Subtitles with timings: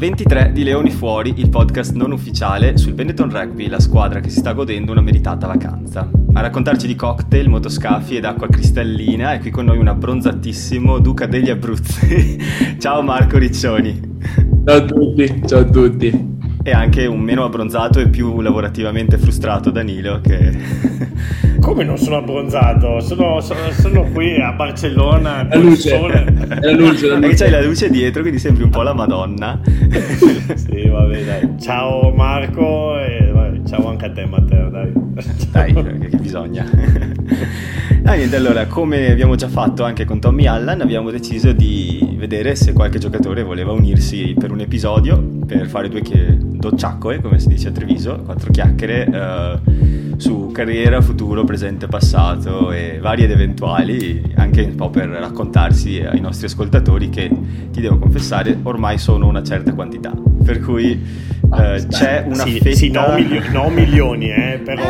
[0.00, 4.30] puntata 23 di Leoni Fuori, il podcast non ufficiale sul Benetton Rugby, la squadra che
[4.30, 6.10] si sta godendo una meritata vacanza.
[6.32, 11.26] A raccontarci di cocktail, motoscafi ed acqua cristallina è qui con noi un abbronzatissimo Duca
[11.26, 12.38] degli Abruzzi.
[12.80, 14.00] ciao Marco Riccioni.
[14.64, 19.70] Ciao a tutti, ciao a tutti e anche un meno abbronzato e più lavorativamente frustrato
[19.70, 21.08] Danilo che...
[21.60, 23.00] Come non sono abbronzato?
[23.00, 27.34] Sono, sono, sono qui a Barcellona la luce, la luce, la luce.
[27.34, 29.60] c'hai la luce dietro quindi sembri un po' la Madonna.
[30.50, 31.54] Sì vabbè dai.
[31.60, 34.92] Ciao Marco e vabbè, ciao anche a te Matteo dai.
[35.52, 36.68] Dai che bisogna.
[38.04, 42.56] Ah, niente, allora come abbiamo già fatto anche con Tommy Allan abbiamo deciso di vedere
[42.56, 47.48] se qualche giocatore voleva unirsi per un episodio per fare due chiacchiere docciaccoe, come si
[47.48, 54.22] dice a Treviso, quattro chiacchiere eh, su carriera, futuro, presente, passato e vari ed eventuali,
[54.36, 57.30] anche un po' per raccontarsi ai nostri ascoltatori che,
[57.70, 60.12] ti devo confessare, ormai sono una certa quantità.
[60.42, 61.00] Per cui
[61.50, 62.76] ah, eh, c'è una sì, fetta...
[62.76, 64.82] Sì, no, milio- no milioni, eh, però...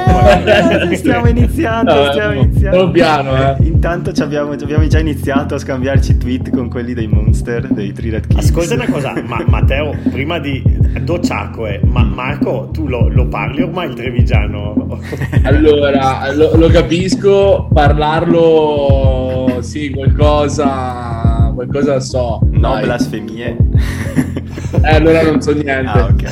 [0.90, 2.90] Eh, stiamo iniziando, no, stiamo iniziando.
[2.90, 3.56] piano, eh.
[3.66, 8.46] Intanto abbiamo, abbiamo, già iniziato a scambiarci tweet con quelli dei Monster, dei Red Kings.
[8.46, 10.78] Ascolta una cosa, ma, Matteo, prima di...
[11.00, 14.98] Docciacco, eh, ma Marco, tu lo, lo parli ormai il trevigiano?
[15.56, 22.38] allora, lo, lo capisco, parlarlo, sì, qualcosa, qualcosa so.
[22.50, 22.84] No dai.
[22.84, 23.56] blasfemie.
[24.82, 25.90] Eh, allora non so niente.
[25.90, 26.22] Ah, ok.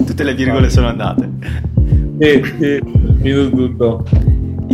[0.06, 1.28] Tutte le virgole sono andate.
[2.18, 2.82] Sì, sì,
[3.20, 4.04] finito tutto.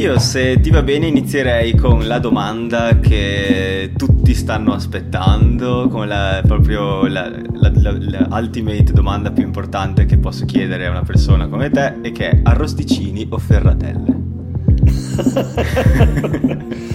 [0.01, 6.41] Io se ti va bene inizierei con la domanda che tutti stanno aspettando, come la,
[6.43, 11.69] proprio la, la, la, ultimate domanda più importante che posso chiedere a una persona come
[11.69, 14.19] te e che è arrosticini o ferratelle?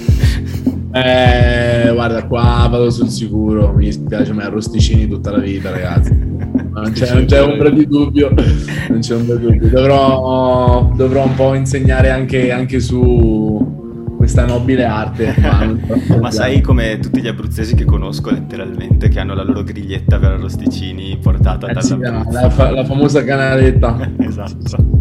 [0.96, 3.74] Eh, guarda, qua vado sul sicuro.
[3.74, 6.14] Mi dispiace, ma arrosticini tutta la vita, ragazzi.
[6.14, 8.34] Non c'è, non c'è ombra di dubbio.
[8.90, 9.70] Non c'è ombra di dubbio.
[9.70, 13.65] Dovrò, dovrò un po' insegnare anche, anche su
[14.26, 15.36] questa nobile arte.
[15.40, 20.18] Ma, ma sai come tutti gli abruzzesi che conosco letteralmente, che hanno la loro griglietta
[20.18, 24.10] per arrosticini portata eh sì, la, fa- la famosa canaletta.
[24.20, 24.94] esatto.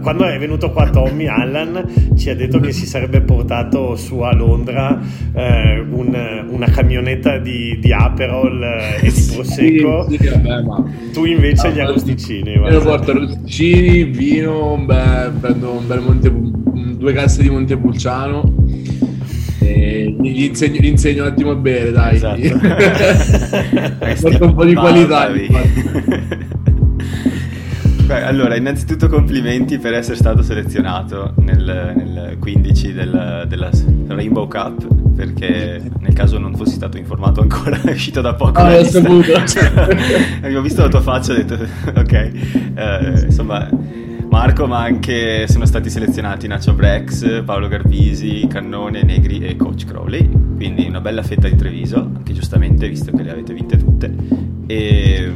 [0.00, 4.32] Quando è venuto qua Tommy Allan ci ha detto che si sarebbe portato su a
[4.32, 4.98] Londra
[5.32, 10.06] eh, un, una camionetta di, di Aperol eh, e di Prosecco.
[10.08, 10.84] Sì, sì, vabbè, ma...
[11.12, 12.52] Tu invece ah, gli arrosticini.
[12.52, 16.30] Io porto arrosticini, vino, beh, prendo un bel Monte,
[17.00, 18.54] due casse di Montepulciano.
[19.58, 22.16] E gli insegno, gli insegno un attimo a bere, dai.
[22.16, 22.40] Esatto.
[24.44, 25.28] un po' di qualità.
[28.04, 33.70] Beh, allora, innanzitutto complimenti per essere stato selezionato nel, nel 15 del, della
[34.08, 38.60] Rainbow Cup, perché nel caso non fossi stato informato ancora, è uscito da poco.
[38.60, 39.32] Ah, ho saputo.
[40.42, 42.32] Avevo visto la tua faccia e ho detto, ok, eh,
[43.24, 43.68] insomma...
[44.30, 50.30] Marco, ma anche sono stati selezionati Nacho Brex, Paolo Garbisi, Cannone, Negri e Coach Crowley.
[50.54, 54.14] Quindi una bella fetta di Treviso, anche giustamente, visto che le avete vinte tutte.
[54.68, 55.32] E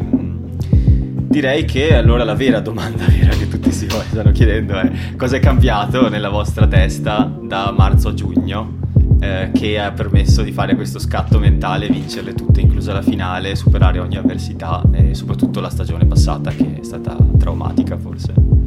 [1.29, 5.41] direi che allora la vera domanda vera che tutti si stanno chiedendo è cosa è
[5.41, 8.79] cambiato nella vostra testa da marzo a giugno
[9.19, 13.99] eh, che ha permesso di fare questo scatto mentale, vincerle tutte, inclusa la finale, superare
[13.99, 18.64] ogni avversità e soprattutto la stagione passata che è stata traumatica forse.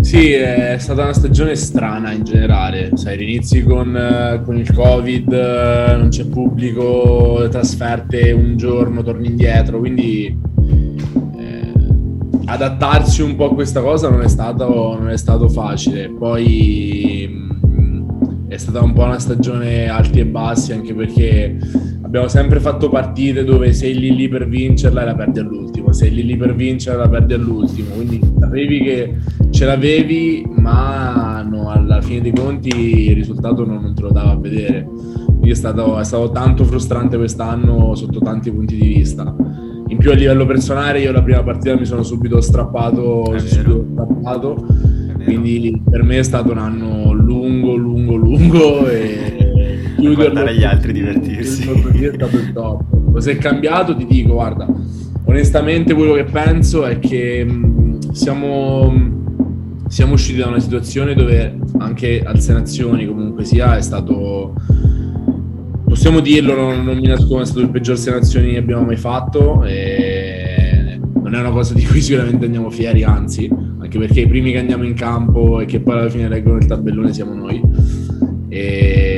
[0.00, 5.32] Sì, è stata una stagione strana in generale, sai, inizi con, eh, con il Covid,
[5.32, 10.56] eh, non c'è pubblico, trasferte un giorno, torni indietro, quindi
[12.48, 16.08] adattarsi un po' a questa cosa non è stato, non è stato facile.
[16.08, 21.56] Poi mh, è stata un po' una stagione alti e bassi, anche perché
[22.08, 26.10] abbiamo sempre fatto partite dove sei lì lì per vincerla e la perdi all'ultimo, sei
[26.10, 27.94] lì lì per vincerla e la perdi all'ultimo.
[27.94, 29.16] Quindi sapevi che
[29.50, 34.30] ce l'avevi, ma no, alla fine dei conti il risultato non, non te lo dava
[34.30, 34.88] a vedere.
[35.26, 39.36] Quindi è stato, è stato tanto frustrante quest'anno sotto tanti punti di vista.
[39.88, 44.66] In più a livello personale io la prima partita mi sono subito strappato, subito strappato.
[45.24, 49.27] Quindi per me è stato un anno lungo, lungo, lungo e
[50.14, 51.68] guardare gli altri divertirsi.
[53.12, 53.96] Cosa è cambiato?
[53.96, 54.66] Ti dico, guarda,
[55.24, 57.46] onestamente quello che penso è che
[58.12, 58.92] siamo,
[59.88, 64.54] siamo usciti da una situazione dove anche alze nazioni comunque sia è stato
[65.84, 69.64] possiamo dirlo, non, non mi nascondo, è stato il peggior selezione che abbiamo mai fatto
[69.64, 74.52] e non è una cosa di cui sicuramente andiamo fieri, anzi, anche perché i primi
[74.52, 77.60] che andiamo in campo e che poi alla fine leggono il tabellone siamo noi.
[78.48, 79.17] E, mm,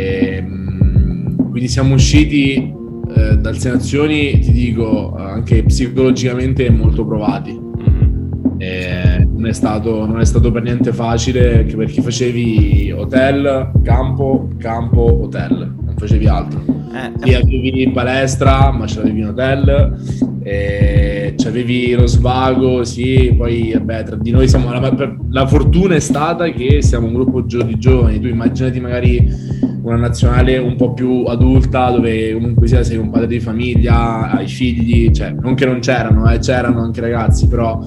[1.60, 2.72] quindi siamo usciti
[3.14, 7.52] eh, dal Sei Nazioni, ti dico, anche psicologicamente molto provati.
[7.52, 9.28] Mm-hmm.
[9.34, 15.24] Non, è stato, non, è stato, per niente facile, anche perché facevi hotel, campo, campo,
[15.24, 16.62] hotel, non facevi altro.
[16.94, 19.98] Eh, Lì avevi palestra, ma ce l'avevi in hotel,
[20.42, 26.00] e avevi lo svago, sì, poi vabbè, tra di noi siamo, la, la fortuna è
[26.00, 29.58] stata che siamo un gruppo di giovani, tu immaginati magari
[29.90, 34.46] una nazionale un po' più adulta dove comunque sia sei un padre di famiglia, hai
[34.46, 37.82] figli, cioè non che non c'erano, eh, c'erano anche ragazzi, però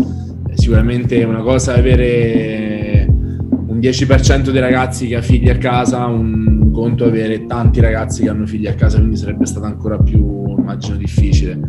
[0.53, 6.71] sicuramente è una cosa avere un 10% dei ragazzi che ha figli a casa, un
[6.71, 10.97] conto avere tanti ragazzi che hanno figli a casa, quindi sarebbe stato ancora più, immagino,
[10.97, 11.59] difficile.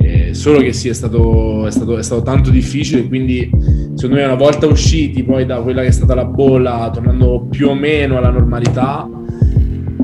[0.00, 3.50] Eh, solo che sì, è stato, è, stato, è stato tanto difficile, quindi
[3.94, 7.68] secondo me una volta usciti poi da quella che è stata la bolla, tornando più
[7.68, 9.08] o meno alla normalità,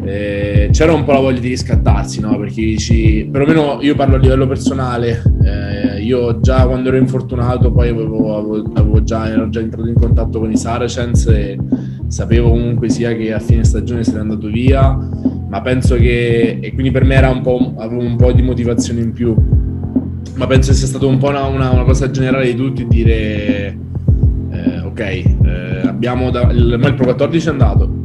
[0.05, 2.39] eh, c'era un po' la voglia di riscattarsi, no?
[2.39, 7.89] Perché dici, perlomeno io parlo a livello personale, eh, io già quando ero infortunato poi
[7.89, 11.59] avevo, avevo, già, ero già entrato in contatto con i Saracens e
[12.09, 14.97] sapevo comunque sia che a fine stagione sarei andato via,
[15.49, 19.01] ma penso che, e quindi per me era un po', avevo un po' di motivazione
[19.01, 19.35] in più,
[20.35, 23.79] ma penso sia stata un po' una, una, una cosa generale di tutti dire,
[24.51, 28.03] eh, ok, eh, abbiamo, da, il, il Pro 14 è andato,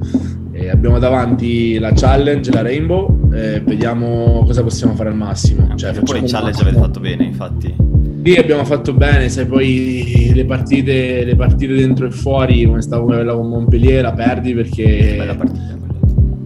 [0.79, 5.75] abbiamo davanti la challenge, la rainbow, e vediamo cosa possiamo fare al massimo.
[5.75, 7.75] Cioè, poi in challenge avete fatto bene, infatti.
[8.23, 13.05] Sì, abbiamo fatto bene, sai poi le partite, le partite dentro e fuori, come stavo
[13.05, 15.15] quella con Montpellier, la perdi perché...
[15.17, 15.77] Bella partita.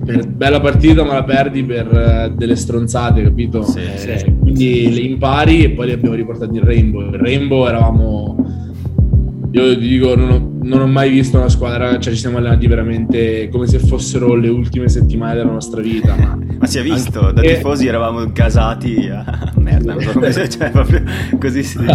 [0.03, 3.61] Per, bella partita ma la perdi per uh, delle stronzate, capito?
[3.61, 4.35] Sì, eh, sì.
[4.37, 7.01] Quindi le impari e poi le abbiamo riportate in Rainbow.
[7.07, 8.42] Il Rainbow eravamo
[9.53, 12.65] io ti dico, non ho, non ho, mai visto una squadra, cioè ci siamo allenati
[12.65, 16.15] veramente come se fossero le ultime settimane della nostra vita.
[16.15, 17.33] Ma, ma si è visto, anche...
[17.33, 21.03] da tifosi eravamo gasati a merda, come se, cioè, proprio
[21.39, 21.93] così si dice.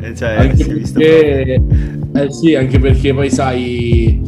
[0.00, 1.62] Eh, cioè, anche si è visto perché,
[2.14, 4.20] eh sì, anche perché poi sai,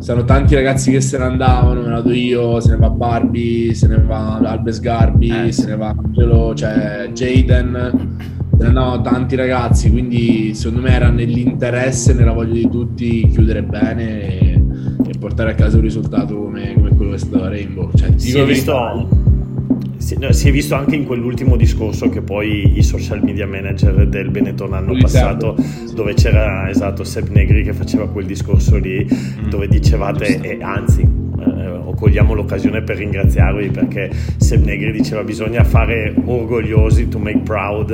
[0.00, 3.74] sono tanti ragazzi che se ne andavano, me ne vado io, se ne va Barbie,
[3.74, 9.90] se ne va Albes Garbi, eh, se ne va Angelo, cioè Jaden no, tanti ragazzi,
[9.90, 14.62] quindi secondo me era nell'interesse, nella voglia di tutti chiudere bene e,
[15.06, 17.90] e portare a casa un risultato come, come quello che è stato Rainbow.
[17.94, 19.08] Cioè, si, è visto,
[19.96, 24.06] si, no, si, è visto, anche in quell'ultimo discorso che poi i social media manager
[24.08, 25.56] del Benetton hanno passato,
[25.94, 29.48] dove c'era esatto Seb Negri che faceva quel discorso lì, mm.
[29.48, 31.22] dove dicevate, e anzi
[31.96, 37.90] cogliamo l'occasione per ringraziarvi perché Seb Negri diceva bisogna fare orgogliosi to make proud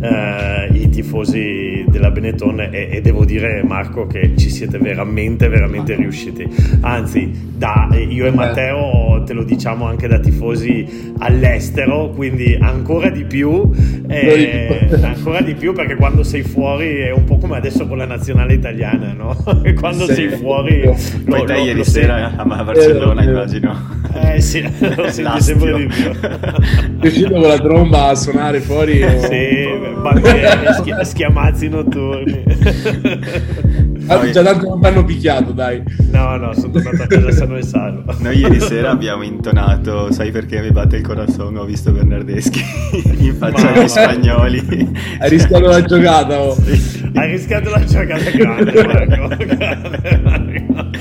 [0.00, 5.94] eh, i tifosi della Benetton e, e, devo dire Marco che ci siete veramente veramente
[5.94, 6.48] riusciti.
[6.80, 13.24] Anzi da, io e Matteo te lo diciamo anche da tifosi all'estero quindi ancora di
[13.24, 13.70] più
[14.08, 18.06] eh, ancora di più perché quando sei fuori è un po' come adesso con la
[18.06, 19.36] nazionale italiana no?
[19.78, 20.82] quando sei, sei fuori
[21.24, 23.98] poi te ieri sera a Barcellona immagino immagino.
[24.12, 26.10] Eh sì, lo senti sempre di più.
[26.98, 29.00] Riuscito con la tromba a suonare fuori?
[29.20, 29.68] Sì,
[30.02, 32.42] bandiere, schi- schiamazzi notturni.
[34.10, 35.80] Ah, già tanto non mi hanno picchiato, dai.
[36.10, 38.12] No, no, sono tornato a casa sano e salvo.
[38.18, 41.56] Noi ieri sera abbiamo intonato, sai perché mi batte il corazon?
[41.56, 42.60] Ho visto Bernardeschi
[43.18, 44.90] in faccia agli spagnoli.
[45.20, 46.54] Hai rischiato la giocata, oh.
[46.54, 47.08] Sì.
[47.14, 49.36] Hai rischiato la giocata grande, Marco.
[49.36, 50.98] Grande, Marco.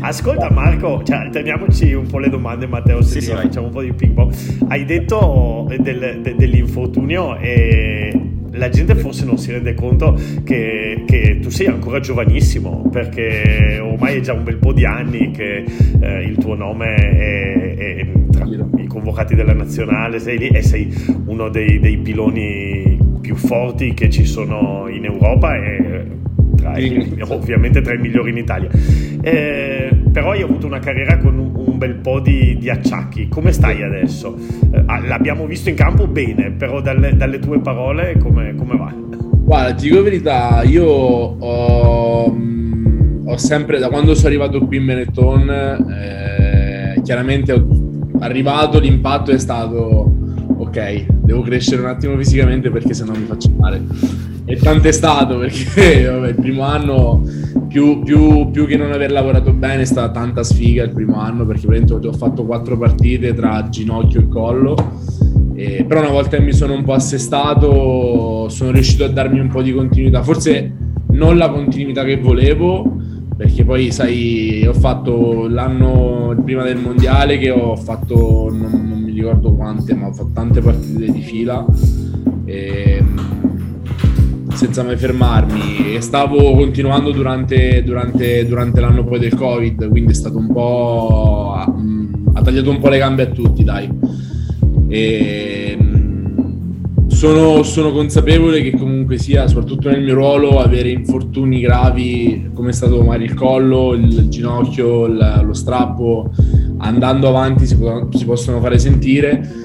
[0.00, 3.80] Ascolta Marco, cioè, teniamoci un po' le domande Matteo, se sì, sì, facciamo un po'
[3.80, 4.34] di ping pong.
[4.68, 11.38] Hai detto del, de, dell'infortunio e la gente forse non si rende conto che, che,
[11.40, 15.64] tu sei ancora giovanissimo perché ormai è già un bel po' di anni che
[16.00, 18.46] eh, il tuo nome è, è, tra
[18.76, 20.92] i convocati della nazionale, sei lì e sei
[21.26, 26.06] uno dei, dei piloni più forti che ci sono in Europa e
[26.56, 28.70] tra i, ovviamente tra i migliori in Italia.
[29.20, 33.26] Eh, però hai avuto una carriera con un, un bel po' di, di, acciacchi.
[33.26, 34.36] Come stai adesso?
[34.70, 38.94] Eh, l'abbiamo visto in campo bene, però dalle, dalle tue parole come, come, va?
[38.94, 44.76] Guarda, ti dico la verità, io ho, mm, ho, sempre, da quando sono arrivato qui
[44.76, 45.50] in Benetton,
[45.90, 47.66] eh, chiaramente ho
[48.20, 50.14] arrivato, l'impatto è stato
[50.58, 53.82] ok, devo crescere un attimo fisicamente perché se no mi faccio male.
[54.44, 57.22] E tanto è stato perché vabbè, il primo anno,
[57.74, 61.44] più, più, più, che non aver lavorato bene, è stata tanta sfiga il primo anno
[61.44, 64.76] perché ho fatto quattro partite tra ginocchio e collo.
[65.54, 69.48] E, però una volta che mi sono un po' assestato, sono riuscito a darmi un
[69.48, 70.22] po' di continuità.
[70.22, 70.72] Forse
[71.08, 72.96] non la continuità che volevo,
[73.36, 79.10] perché poi sai, ho fatto l'anno prima del mondiale che ho fatto, non, non mi
[79.10, 81.66] ricordo quante, ma ho fatto tante partite di fila.
[82.44, 82.93] E,
[84.54, 90.14] senza mai fermarmi e stavo continuando durante, durante, durante, l'anno poi del covid quindi è
[90.14, 91.52] stato un po'
[92.34, 93.88] ha tagliato un po' le gambe a tutti dai
[94.88, 95.76] e,
[97.08, 102.72] sono, sono, consapevole che comunque sia, soprattutto nel mio ruolo, avere infortuni gravi come è
[102.72, 106.30] stato magari il collo, il ginocchio, il, lo strappo,
[106.78, 107.78] andando avanti si,
[108.10, 109.63] si possono fare sentire.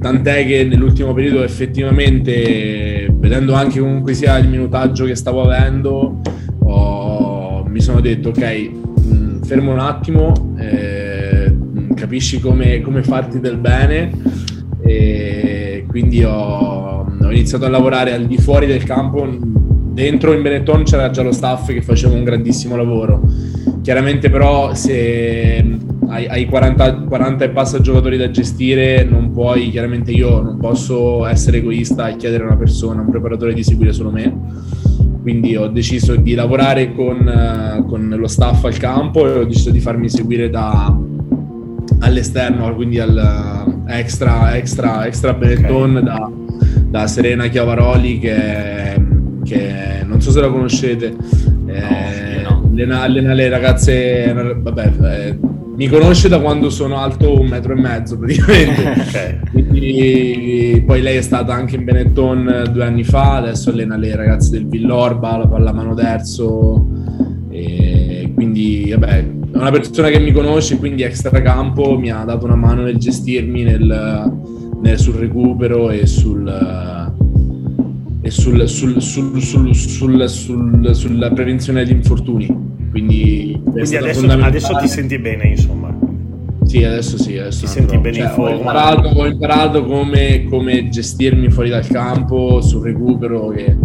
[0.00, 6.20] Tant'è che nell'ultimo periodo effettivamente, vedendo anche comunque sia il minutaggio che stavo avendo,
[6.60, 11.52] ho, mi sono detto ok, mh, fermo un attimo, eh,
[11.94, 14.12] capisci come, come farti del bene.
[14.80, 20.84] E quindi ho, ho iniziato a lavorare al di fuori del campo, dentro in Benetton
[20.84, 23.20] c'era già lo staff che faceva un grandissimo lavoro.
[23.82, 25.64] Chiaramente però se
[26.08, 31.26] hai, hai 40, 40 e passa giocatori da gestire, non puoi, chiaramente io non posso
[31.26, 34.34] essere egoista e chiedere a una persona, a un preparatore di seguire solo me.
[35.22, 39.80] Quindi ho deciso di lavorare con, con lo staff al campo e ho deciso di
[39.80, 40.96] farmi seguire da,
[42.00, 46.02] all'esterno, quindi al extra, extra, extra Benetton okay.
[46.02, 46.30] da
[46.88, 49.00] da Serena Chiavaroli che,
[49.44, 51.14] che non so se la conoscete.
[51.66, 52.68] Eh, no, no.
[52.70, 55.38] Allena, allena, le ragazze, vabbè, eh,
[55.78, 58.82] mi conosce da quando sono alto un metro e mezzo praticamente.
[59.06, 59.38] okay.
[59.52, 64.50] Quindi, poi lei è stata anche in Benetton due anni fa, adesso allena le ragazze
[64.50, 66.84] del Villorba, la pallamano terzo.
[67.50, 72.44] E quindi, vabbè, è una persona che mi conosce, quindi extra campo mi ha dato
[72.44, 76.42] una mano nel gestirmi, nel sul recupero e sul
[78.28, 79.74] e sul, sul, sul,
[80.94, 82.46] sulla prevenzione degli infortuni.
[82.90, 85.96] Quindi, Quindi adesso, adesso, ti senti bene, insomma.
[86.64, 87.38] Sì, adesso sì.
[87.38, 88.54] Adesso ti senti bene cioè, in forma.
[88.54, 93.76] Ho imparato, ho imparato come, come, gestirmi fuori dal campo sul recupero, che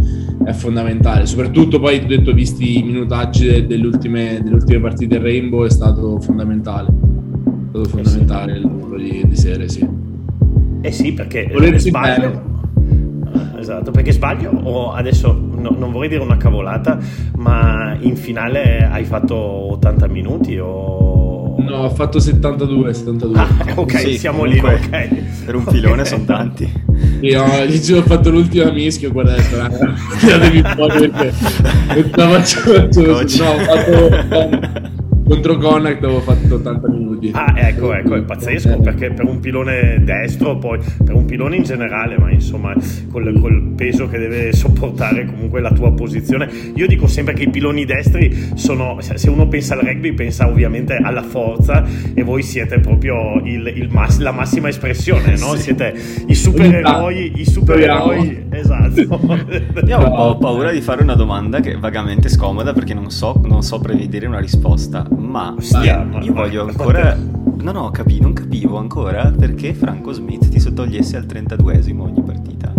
[0.43, 1.25] è fondamentale.
[1.25, 6.19] Soprattutto poi, ho detto, visti i minutaggi delle ultime, delle ultime partite Rainbow, è stato
[6.19, 6.87] fondamentale.
[6.89, 9.87] È stato fondamentale il lavoro di, di serie, sì.
[10.81, 11.91] Eh sì, perché Volersi.
[11.91, 12.51] Bene.
[13.63, 16.99] Esatto, perché sbaglio o adesso no, non vorrei dire una cavolata,
[17.37, 21.55] ma in finale hai fatto 80 minuti o...
[21.59, 23.39] No, ho fatto 72, 72.
[23.39, 25.45] Ah, ok, sì, siamo lì, ok.
[25.45, 26.05] Per un filone okay.
[26.05, 26.69] sono tanti.
[27.21, 29.35] Io ho fatto l'ultima mischia, guarda,
[30.19, 31.33] tiratevi fuori perché
[31.93, 32.59] non la faccio,
[33.01, 34.91] no, ho fatto
[35.25, 36.87] contro Connacht avevo fatto 80
[37.23, 37.31] minuti.
[37.33, 41.63] Ah, ecco, ecco, è pazzesco perché per un pilone destro, poi per un pilone in
[41.63, 42.73] generale, ma insomma,
[43.09, 46.49] col, col, peso che deve sopportare comunque la tua posizione.
[46.75, 50.95] Io dico sempre che i piloni destri sono, se uno pensa al rugby, pensa ovviamente
[50.95, 55.55] alla forza e voi siete proprio il, il mass, la massima espressione, no?
[55.55, 55.61] Sì.
[55.63, 55.93] Siete
[56.27, 59.01] i supereroi, i supereroi, esatto.
[59.85, 63.09] Io ho un po' paura di fare una domanda che è vagamente scomoda perché non
[63.09, 67.12] so, non so prevedere una risposta ma Stia, io, io voglio ancora...
[67.15, 72.73] No, no, capi, non capivo ancora perché Franco Smith ti sottogliesse al 32esimo ogni partita.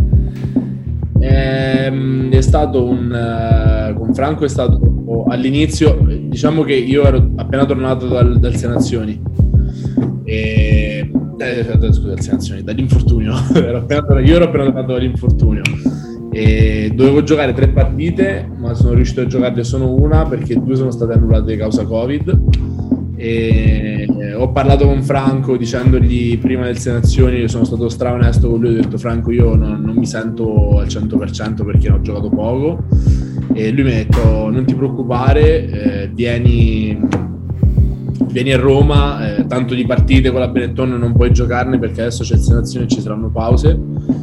[1.21, 3.11] Ehm, è stato un...
[3.11, 8.69] Uh, con Franco è stato all'inizio, diciamo che io ero appena tornato dal, dal Sei
[8.69, 9.23] Nazioni.
[10.25, 13.35] E, eh, scusa, Sei Nazioni, dall'infortunio.
[13.55, 15.63] ero appena, io ero appena tornato dall'infortunio
[16.35, 20.91] e dovevo giocare tre partite, ma sono riuscito a giocarne solo una perché due sono
[20.91, 22.41] state annullate causa Covid.
[23.15, 24.04] E
[24.35, 28.71] ho parlato con Franco dicendogli prima del Senazioni, io sono stato stra onesto con lui,
[28.77, 32.85] ho detto Franco io non, non mi sento al 100% perché ho giocato poco
[33.53, 35.71] e lui mi ha detto non ti preoccupare,
[36.03, 36.99] eh, vieni,
[38.27, 42.25] vieni a Roma, eh, tanto di partite con la Benetton non puoi giocarne perché adesso
[42.25, 44.23] c'è il Senazione e ci saranno pause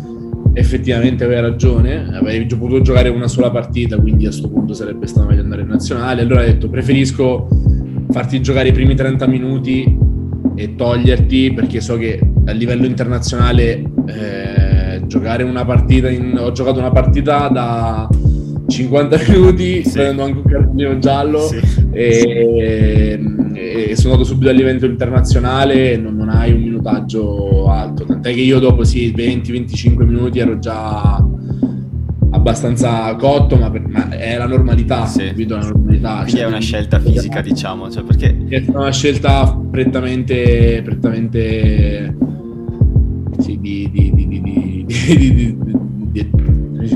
[0.53, 5.27] effettivamente aveva ragione, avrei potuto giocare una sola partita, quindi a questo punto sarebbe stato
[5.27, 6.21] meglio andare in nazionale.
[6.21, 7.47] Allora ha detto preferisco
[8.11, 9.97] farti giocare i primi 30 minuti
[10.55, 16.79] e toglierti perché so che a livello internazionale eh, giocare una partita in, ho giocato
[16.79, 18.09] una partita da
[18.67, 19.91] 50 minuti sì.
[19.91, 21.59] prendendo anche un cartellino giallo sì.
[21.91, 23.19] e,
[23.53, 28.33] e, sono andato subito a livello internazionale e non, non, hai un minutaggio alto tant'è
[28.33, 31.23] che io dopo sì 20-25 minuti ero già
[32.41, 35.27] abbastanza cotto ma, per, ma è la normalità sì.
[35.27, 39.57] capito la normalità quindi cioè, è una scelta fisica diciamo cioè perché è una scelta
[39.69, 42.15] prettamente prettamente
[43.39, 45.61] sì, di, di, di, di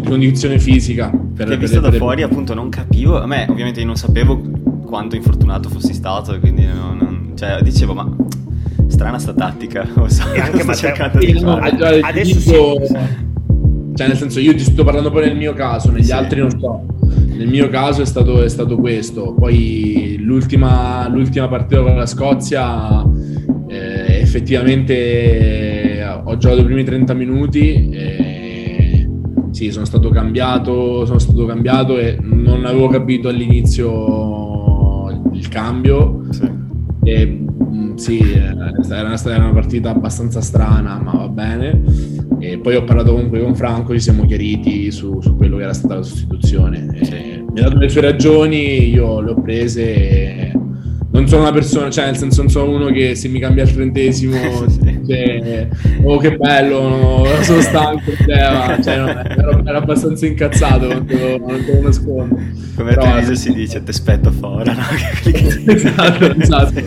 [0.06, 1.10] condizione fisica.
[1.10, 4.42] Per, che visto da fuori appunto non capivo, a me ovviamente io non sapevo
[4.86, 8.10] quanto infortunato fossi stato, quindi non, non, cioè, dicevo, ma
[8.88, 12.00] strana sta tattica, lo so, e anche sto cercando di fare.
[12.00, 12.40] Adesso
[12.86, 13.25] sì.
[13.96, 16.12] Cioè, nel senso, io ti sto parlando poi nel mio caso, negli sì.
[16.12, 16.84] altri non so.
[17.36, 19.34] Nel mio caso è stato, è stato questo.
[19.34, 23.02] Poi l'ultima, l'ultima, partita con la Scozia,
[23.68, 27.90] eh, effettivamente ho giocato i primi 30 minuti.
[27.90, 29.10] E,
[29.52, 36.26] sì, sono stato cambiato, sono stato cambiato e non avevo capito all'inizio il cambio.
[36.32, 36.52] Sì.
[37.04, 42.15] E, mm, sì, era una, era una partita abbastanza strana, ma va bene.
[42.40, 45.74] E poi ho parlato comunque con Franco, ci siamo chiariti su, su quello che era
[45.74, 46.88] stata la sostituzione.
[47.00, 50.52] E mi ha dato le sue ragioni, io le ho prese.
[51.12, 53.74] Non sono una persona, cioè nel senso non sono uno che se mi cambia il
[53.74, 54.36] trentesimo
[55.14, 55.70] dice
[56.04, 61.82] oh che bello, sono stanco, cioè, cioè no, ero, ero, abbastanza incazzato non te lo,
[61.82, 62.64] nascondo.
[62.76, 64.84] Come Però, a Treviso si dice ti aspetto fuori, no?
[65.74, 66.80] esatto, esatto,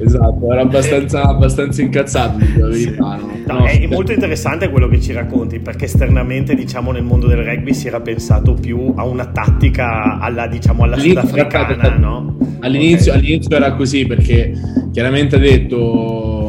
[0.00, 3.30] esatto, ero abbastanza, abbastanza incazzato, verità, no?
[3.46, 7.74] No, è molto interessante quello che ci racconti perché esternamente diciamo nel mondo del rugby
[7.74, 12.36] si era pensato più a una tattica alla, diciamo, alla sudafricana no?
[12.60, 13.22] all'inizio, okay.
[13.22, 14.52] all'inizio era così perché
[14.92, 16.39] chiaramente ha detto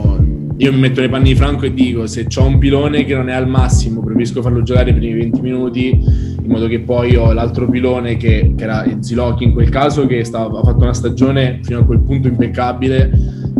[0.61, 3.29] io mi metto nei panni di Franco e dico se ho un pilone che non
[3.29, 7.33] è al massimo preferisco farlo giocare i primi 20 minuti in modo che poi ho
[7.33, 11.61] l'altro pilone che, che era Zilocchi in quel caso che stava, ha fatto una stagione
[11.63, 13.09] fino a quel punto impeccabile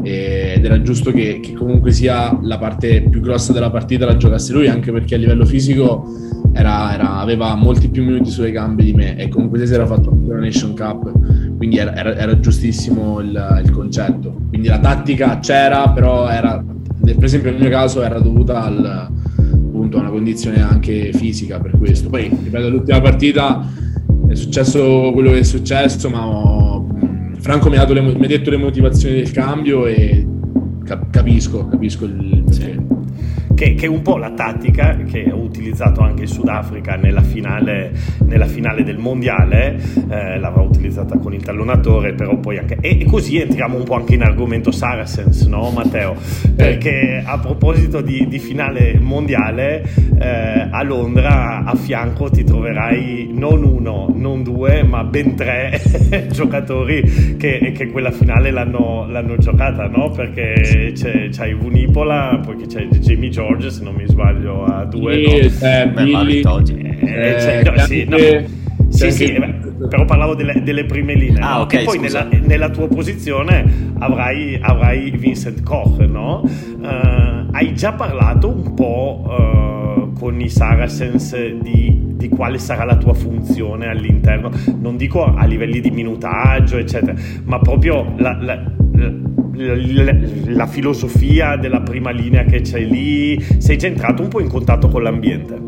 [0.03, 4.53] ed era giusto che, che, comunque sia la parte più grossa della partita la giocasse
[4.53, 6.05] lui anche perché a livello fisico
[6.53, 10.15] era, era, aveva molti più minuti sulle gambe di me e comunque si era fatto
[10.27, 11.11] la Nation Cup
[11.57, 16.63] quindi era, era, era giustissimo il, il, concetto quindi la tattica c'era però era
[17.03, 21.77] per esempio nel mio caso era dovuta al, appunto, a una condizione anche fisica per
[21.77, 23.67] questo poi ripeto l'ultima partita
[24.27, 26.87] è successo quello che è successo ma ho,
[27.39, 30.25] Franco mi ha, le, mi ha, detto le motivazioni del cambio e
[31.09, 32.70] capisco, capisco il perché.
[33.61, 37.91] Che, che, è un po' la tattica che ha utilizzato anche il Sudafrica nella finale,
[38.25, 42.77] nella finale del mondiale, eh, l'avrà utilizzata con il tallonatore, però poi anche...
[42.81, 46.15] E, così entriamo un po' anche in argomento Saracens, no Matteo?
[46.55, 49.83] Perché a proposito di, di finale mondiale,
[50.19, 55.79] eh, a Londra a fianco ti troverai non uno, non due, ma ben tre
[56.33, 60.09] giocatori che, che, quella finale l'hanno, l'hanno giocata, no?
[60.09, 65.49] Perché c'è, c'hai Vunipola, poi c'è Jamie George George, se non mi sbaglio, a due.
[65.49, 65.69] Sì, no?
[65.69, 68.17] eh, Billy, eh, eh, no, sì, no.
[68.87, 69.43] sì, sì,
[69.89, 71.41] però parlavo delle, delle prime linee.
[71.41, 71.61] Ah, no?
[71.63, 71.73] ok.
[71.73, 76.43] E poi nella, nella, tua posizione avrai, avrai Vincent Koch, no?
[76.79, 82.95] Uh, hai già parlato un po' uh, con i Saracens di, di, quale sarà la
[82.95, 84.49] tua funzione all'interno?
[84.79, 89.11] Non dico a livelli di minutaggio, eccetera, ma proprio la, la, la
[89.53, 93.39] la filosofia della prima linea che c'è lì?
[93.57, 95.59] Sei già entrato un po' in contatto con l'ambiente?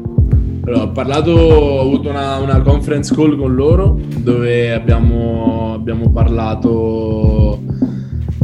[0.65, 7.60] Allora, ho parlato, ho avuto una, una, conference call con loro dove abbiamo, abbiamo parlato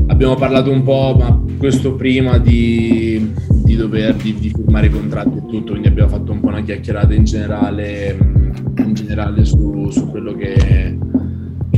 [0.10, 3.32] abbiamo parlato un po', ma questo prima di,
[3.63, 6.62] di dover di, di, firmare i contratti e tutto, quindi abbiamo fatto un po' una
[6.62, 8.17] chiacchierata in generale,
[8.80, 10.97] in generale su, su quello che,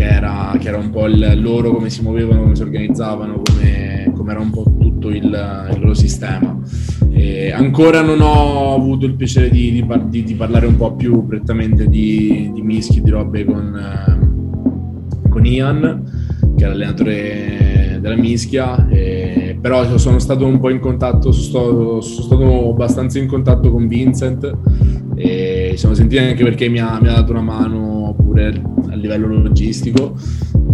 [0.01, 4.11] che era, che era un po' il loro, come si muovevano, come si organizzavano, come,
[4.15, 6.57] come era un po' tutto il, il loro sistema.
[7.11, 11.27] E ancora non ho avuto il piacere di, di, di, di parlare un po' più
[11.27, 14.49] prettamente di, mischi, di robe con,
[15.29, 21.31] con Ian, che è l'allenatore della mischia, e, però sono stato un po' in contatto,
[21.31, 24.51] sono sono stato abbastanza in contatto con Vincent
[25.13, 29.27] e siamo sentiti anche perché mi ha, mi ha dato una mano pure a livello
[29.27, 30.17] logistico.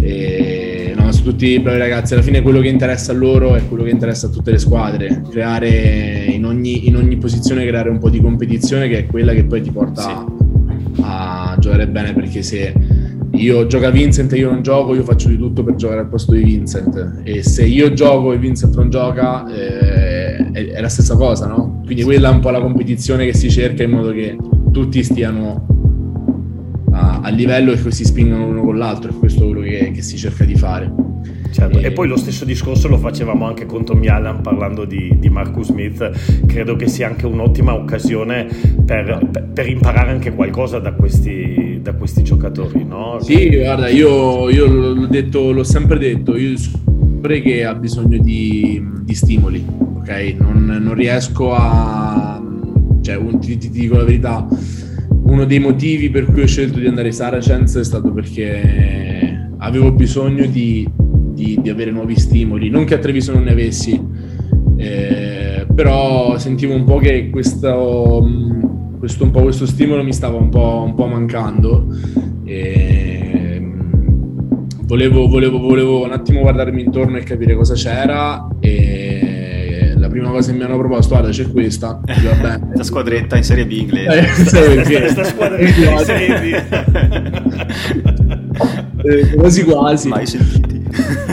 [0.00, 2.14] E, no, sono tutti bravi ragazzi.
[2.14, 5.22] Alla fine quello che interessa a loro è quello che interessa a tutte le squadre.
[5.28, 9.44] Creare in ogni, in ogni posizione, creare un po' di competizione che è quella che
[9.44, 11.00] poi ti porta sì.
[11.02, 12.12] a, a giocare bene.
[12.12, 12.72] Perché se
[13.32, 16.32] io gioca Vincent e io non gioco, io faccio di tutto per giocare al posto
[16.32, 17.20] di Vincent.
[17.22, 21.82] E se io gioco e Vincent non gioca, eh, è, è, la stessa cosa, no?
[21.84, 24.36] Quindi quella è un po' la competizione che si cerca in modo che
[24.70, 25.66] tutti stiano
[26.92, 30.16] a, a livello e si spingono l'uno con l'altro, è questo quello che, che si
[30.16, 31.08] cerca di fare.
[31.50, 31.78] Certo.
[31.78, 31.86] E...
[31.86, 31.92] e...
[31.92, 36.46] poi lo stesso discorso lo facevamo anche con Tommy Allen parlando di, di Marcus Smith.
[36.46, 38.46] Credo che sia anche un'ottima occasione
[38.84, 42.84] per, per, per imparare anche qualcosa da questi, da questi giocatori.
[42.84, 43.18] No?
[43.20, 48.82] Sì, guarda, io, io l'ho, detto, l'ho, sempre detto, io sempre che ha bisogno di,
[49.02, 50.36] di stimoli, ok?
[50.38, 52.37] Non, non, riesco a...
[53.08, 54.46] Cioè, un, ti, ti dico la verità
[55.22, 59.92] uno dei motivi per cui ho scelto di andare ai Saracens è stato perché avevo
[59.92, 60.86] bisogno di,
[61.32, 63.98] di, di, avere nuovi stimoli, non che a Treviso non ne avessi,
[64.76, 68.28] eh, però sentivo un po' che questo,
[68.98, 71.86] questo, un po questo stimolo mi stava un po', un po mancando.
[72.44, 73.62] E,
[74.82, 79.07] volevo, volevo, volevo un attimo guardarmi intorno e capire cosa c'era e
[80.28, 84.18] prima cosa che mi hanno proposto, guarda c'è questa, questa squadretta in Serie B inglese.
[84.18, 86.62] Eh, questa squadretta in Serie B.
[89.04, 90.08] eh, quasi quasi.
[90.08, 90.84] Mai sentiti.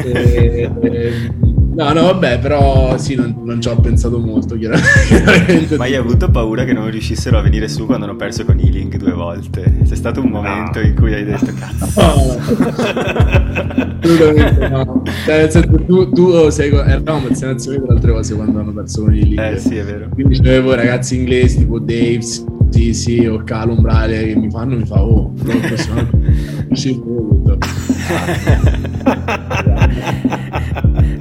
[0.03, 1.29] Eh, eh,
[1.75, 5.75] no, no, vabbè, però sì, non, non ci ho pensato molto, chiaramente.
[5.77, 8.95] Ma hai avuto paura che non riuscissero a venire su quando hanno perso con Ealing
[8.97, 9.79] due volte?
[9.83, 10.85] C'è stato un momento no.
[10.85, 12.01] in cui hai detto, cazzo.
[12.01, 12.37] No,
[14.01, 15.03] assolutamente no.
[15.25, 19.03] Cioè, nel senso, tu, tu sei, eravamo in nazioni per altre cose quando hanno perso
[19.03, 19.39] con Ealing.
[19.39, 20.07] Eh sì, è vero.
[20.13, 24.85] Quindi avevo ragazzi inglesi tipo Daves, sì, sì, o Calo Umbrale che mi fanno, mi
[24.85, 26.09] fa, oh, non possiamo...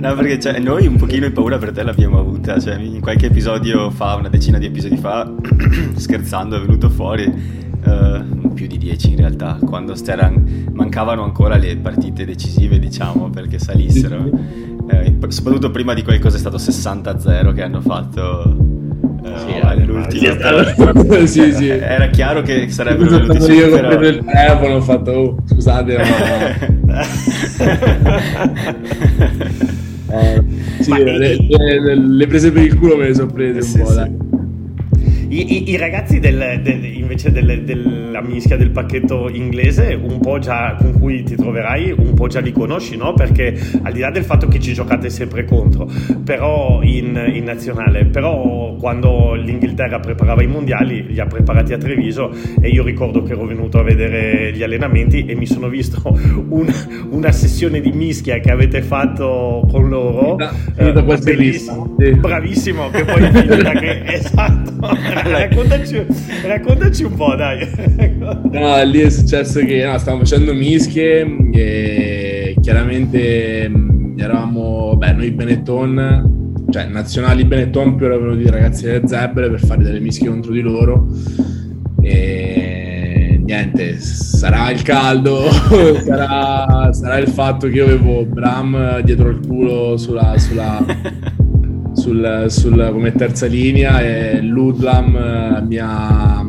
[0.09, 2.61] no, perché cioè, noi un pochino di paura per te l'abbiamo avuta.
[2.61, 5.31] Cioè, in qualche episodio fa, una decina di episodi fa,
[5.97, 7.63] scherzando, è venuto fuori.
[7.85, 13.59] Uh, più di 10 in realtà, quando Steran mancavano ancora le partite decisive, diciamo, perché
[13.59, 14.31] salissero.
[14.89, 18.57] Eh, soprattutto prima di quel cosa è stato 60-0 che hanno fatto
[19.25, 21.69] sì, eh, all'ultimo sì, sì.
[21.69, 23.99] era chiaro che sarebbero venuti su io però...
[24.01, 27.03] il telefono ho fatto oh, scusate ma...
[30.21, 30.43] eh,
[30.81, 34.33] sì, le, le, le, prese per il culo me le sono prese un po'
[35.29, 40.39] i, i, i ragazzi del, del, invece del, della mischia del pacchetto inglese, un po'
[40.39, 43.15] già con cui ti troverai, un po' già li conosci, no?
[43.15, 45.89] Perché al di là del fatto che ci giocate sempre contro,
[46.25, 52.31] però in, in nazionale, però quando l'Inghilterra preparava i mondiali, li ha preparati a Treviso
[52.61, 56.01] e io ricordo che ero venuto a vedere gli allenamenti e mi sono visto
[56.49, 56.73] un,
[57.11, 60.39] una sessione di mischia che avete fatto con loro.
[60.77, 62.11] Eh, bellissimo, sì.
[62.13, 64.75] bravissimo, che poi finita che esatto
[65.25, 66.07] raccontaci,
[66.47, 67.69] raccontaci, un po', dai.
[68.53, 75.31] no, lì è successo che no, stavamo facendo mischie e chiaramente mm, eravamo, beh, noi
[75.33, 80.29] Benetton, cioè nazionali Benetton, più erano venuti i ragazzi delle Zebre per fare delle mischie
[80.29, 81.09] contro di loro.
[82.03, 85.51] E niente, sarà il caldo,
[86.05, 90.85] sarà, sarà, il fatto che io avevo Bram dietro il culo sulla, sulla
[91.95, 96.45] sul, sul, come terza linea e Ludlam mi ha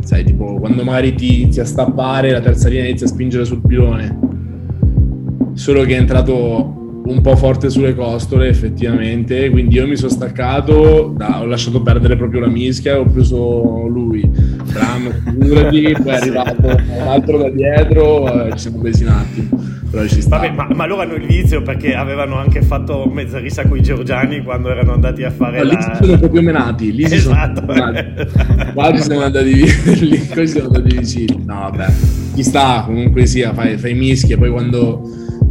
[0.00, 3.60] sai tipo quando magari ti inizi a stappare la terza linea inizia a spingere sul
[3.66, 4.26] pilone.
[5.54, 9.50] Solo che è entrato un po' forte sulle costole effettivamente.
[9.50, 13.86] Quindi io mi sono staccato da, ho lasciato perdere proprio la mischia e ho preso
[13.88, 14.20] lui
[14.72, 19.76] Bram figurati poi è arrivato un altro da dietro eh, ci siamo presi un attimo.
[19.90, 23.80] Vabbè, ma, ma, loro hanno il vizio perché avevano anche fatto mezza rissa con i
[23.80, 25.72] georgiani quando erano andati a fare no, la...
[25.72, 27.60] lì si sono proprio menati lì esatto.
[27.60, 27.90] si sono
[28.74, 29.54] menati siamo andati
[30.04, 31.42] lì poi siamo andati vicini.
[31.46, 31.86] No vabbè.
[32.34, 35.02] Chi sta comunque sia fai, fai mischie poi quando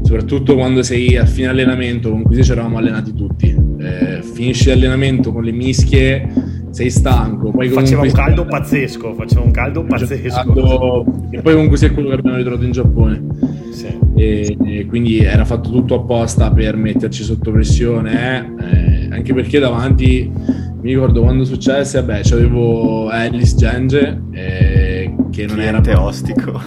[0.04, 3.56] soprattutto quando sei a fine allenamento comunque sì ci eravamo allenati tutti.
[3.80, 6.30] Eh, finisci l'allenamento con le mischie
[6.78, 7.50] sei stanco.
[7.50, 8.60] Poi faceva un caldo stai...
[8.60, 10.54] pazzesco, faceva un caldo pazzesco.
[10.54, 11.06] Caldo...
[11.32, 13.24] E poi comunque sia quello che abbiamo ritrovato in Giappone.
[13.72, 13.98] Sì.
[14.16, 18.12] E, e quindi era fatto tutto apposta per metterci sotto pressione,
[18.60, 19.08] eh?
[19.10, 20.32] anche perché davanti,
[20.82, 24.97] mi ricordo quando successe, vabbè, c'avevo Alice Genge, eh,
[25.38, 26.60] che non cliente era ostico.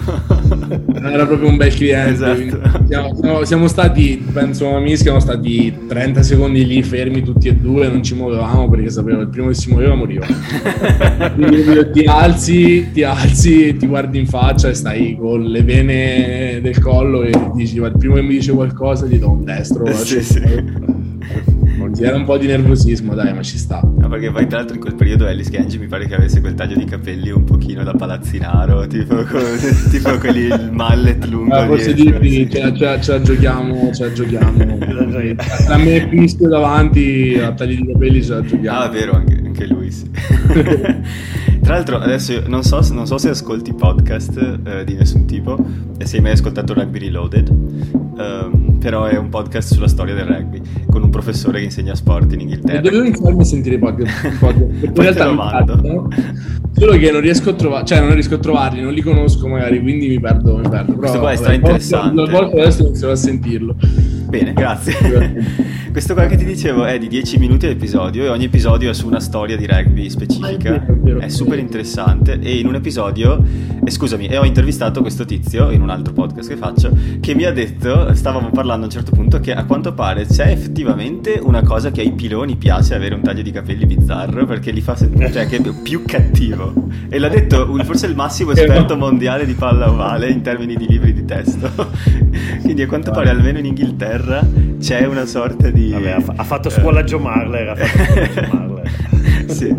[0.87, 2.11] non era proprio un bel cliente.
[2.13, 2.85] Esatto.
[2.87, 7.55] Siamo, siamo, siamo, stati, penso a Misch, siamo stati 30 secondi lì fermi tutti e
[7.55, 10.25] due, non ci muovevamo perché sapevo che il primo che si muoveva moriva.
[11.35, 16.79] Quindi ti alzi, ti alzi, ti guardi in faccia e stai con le vene del
[16.79, 19.83] collo e dici, ma il primo che mi dice qualcosa gli do un destro.
[19.83, 20.41] Eh, sì, sì.
[21.95, 23.81] C'era un po' di nervosismo, dai, ma ci sta.
[23.81, 26.53] No, perché poi tra l'altro in quel periodo Alice Gange mi pare che avesse quel
[26.53, 29.23] taglio di capelli un pochino da palazzinaro, tipo,
[29.91, 31.53] tipo quelli il mallet lungo.
[31.53, 32.03] Ah, forse di,
[32.49, 34.77] ce, ce, ce la giochiamo, ce la giochiamo.
[35.67, 38.79] a me Pischio davanti, a tagli di capelli ce la giochiamo.
[38.79, 40.09] Ah, vero, anche, anche lui, sì.
[41.61, 45.57] Tra l'altro, adesso non so, non so se ascolti podcast eh, di nessun tipo
[45.97, 50.25] e se hai mai ascoltato Rugby Reloaded, um, però è un podcast sulla storia del
[50.25, 52.81] rugby con un professore che insegna sport in Inghilterra.
[52.81, 55.75] Dovevo iniziarmi a sentire podcast, podcast in realtà lo mando.
[55.75, 56.07] No?
[56.73, 59.79] Solo che non riesco a trovare, cioè non riesco a trovarli, non li conosco magari,
[59.81, 60.57] quindi mi perdo.
[60.57, 60.93] Mi perdo.
[60.95, 62.21] Questo qua è stra interessante.
[62.21, 63.75] Una volta adesso inizierò a sentirlo.
[64.31, 65.59] Bene, grazie.
[65.91, 69.07] Questo qua che ti dicevo è di 10 minuti all'episodio e ogni episodio è su
[69.07, 70.75] una storia di rugby specifica.
[70.75, 73.43] Ah, è super interessante e in un episodio,
[73.83, 77.43] e scusami, e ho intervistato questo tizio in un altro podcast che faccio, che mi
[77.43, 81.61] ha detto, stavamo parlando a un certo punto, che a quanto pare c'è effettivamente una
[81.61, 85.29] cosa che ai piloni piace avere un taglio di capelli bizzarro perché li fa sentire,
[85.29, 85.49] cioè
[85.83, 86.87] più cattivo.
[87.09, 91.11] E l'ha detto forse il massimo esperto mondiale di palla ovale in termini di libri
[91.11, 91.69] di testo.
[92.61, 94.20] Quindi a quanto pare almeno in Inghilterra
[94.79, 95.91] c'è una sorta di...
[95.91, 97.69] Vabbè, ha, ha fatto scuola Joe Marler.
[97.69, 98.91] Ha fatto scuola Joe Marler.
[99.51, 99.75] sì.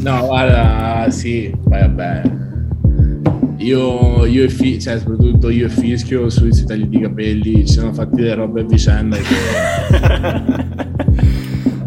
[0.00, 2.22] No, guarda, sì, vabbè.
[3.58, 7.74] Io, io e Fi- cioè, soprattutto io e Fischio sui, sui tagli di capelli ci
[7.74, 9.34] siamo fatti delle robe a vicenda che...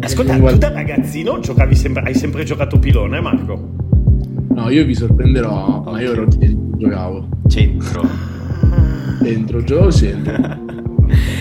[0.00, 3.74] Ascolta, tu da ragazzino giocavi sempre, hai sempre giocato pilone, Marco?
[4.54, 7.28] No, io vi sorprenderò, ma io ero dentro, giocavo.
[7.48, 8.08] Centro.
[9.20, 10.84] Dentro, giocavo centro.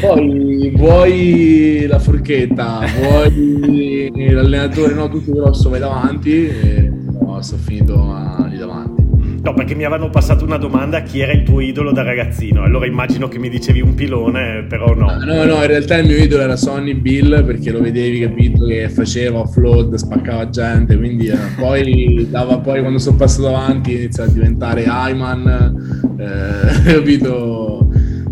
[0.01, 7.93] Poi vuoi la forchetta, vuoi l'allenatore, no, tutto grosso, vai davanti e no, sono finito
[8.11, 9.03] a- lì davanti.
[9.45, 12.63] No, perché mi avevano passato una domanda chi era il tuo idolo da ragazzino.
[12.63, 15.05] Allora immagino che mi dicevi un pilone, però no.
[15.07, 18.65] Ah, No, no, in realtà il mio idolo era Sonny Bill perché lo vedevi, capito,
[18.65, 24.23] che faceva offload, spaccava gente, quindi eh, poi, dava, poi quando sono passato avanti inizia
[24.23, 27.84] a diventare Ayman, eh, capito,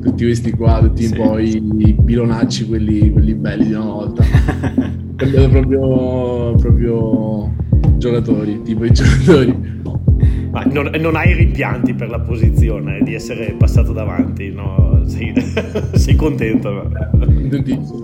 [0.04, 1.18] tutti questi qua, tutti Sì.
[1.18, 4.24] un po' i, pilonacci, quelli, quelli belli di una volta.
[5.16, 7.54] Cambiato proprio, proprio
[7.98, 9.82] giocatori, tipo i giocatori.
[10.54, 15.02] Ma non, non hai rimpianti per la posizione di essere passato davanti, no?
[15.14, 15.34] Sei,
[15.96, 16.72] sei contento?
[16.72, 16.90] no?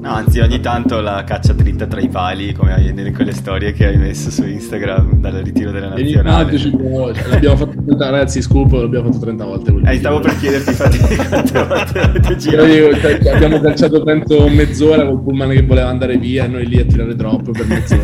[0.01, 3.71] No, anzi, ogni tanto la caccia dritta tra i pali, come hai nelle quelle storie
[3.71, 6.57] che hai messo su Instagram dal ritiro della tanto nazionale.
[6.57, 9.73] ci provo, cioè, l'abbiamo fatto 30 ragazzi, scoop, l'abbiamo fatto 30 volte.
[9.85, 10.97] Eh, stavo per chiederti infatti
[11.29, 12.99] quante volte avete Io girato.
[12.99, 16.85] cioè, abbiamo calciato penso mezz'ora col pullman che voleva andare via e noi lì a
[16.85, 18.01] tirare troppo per mezz'ora.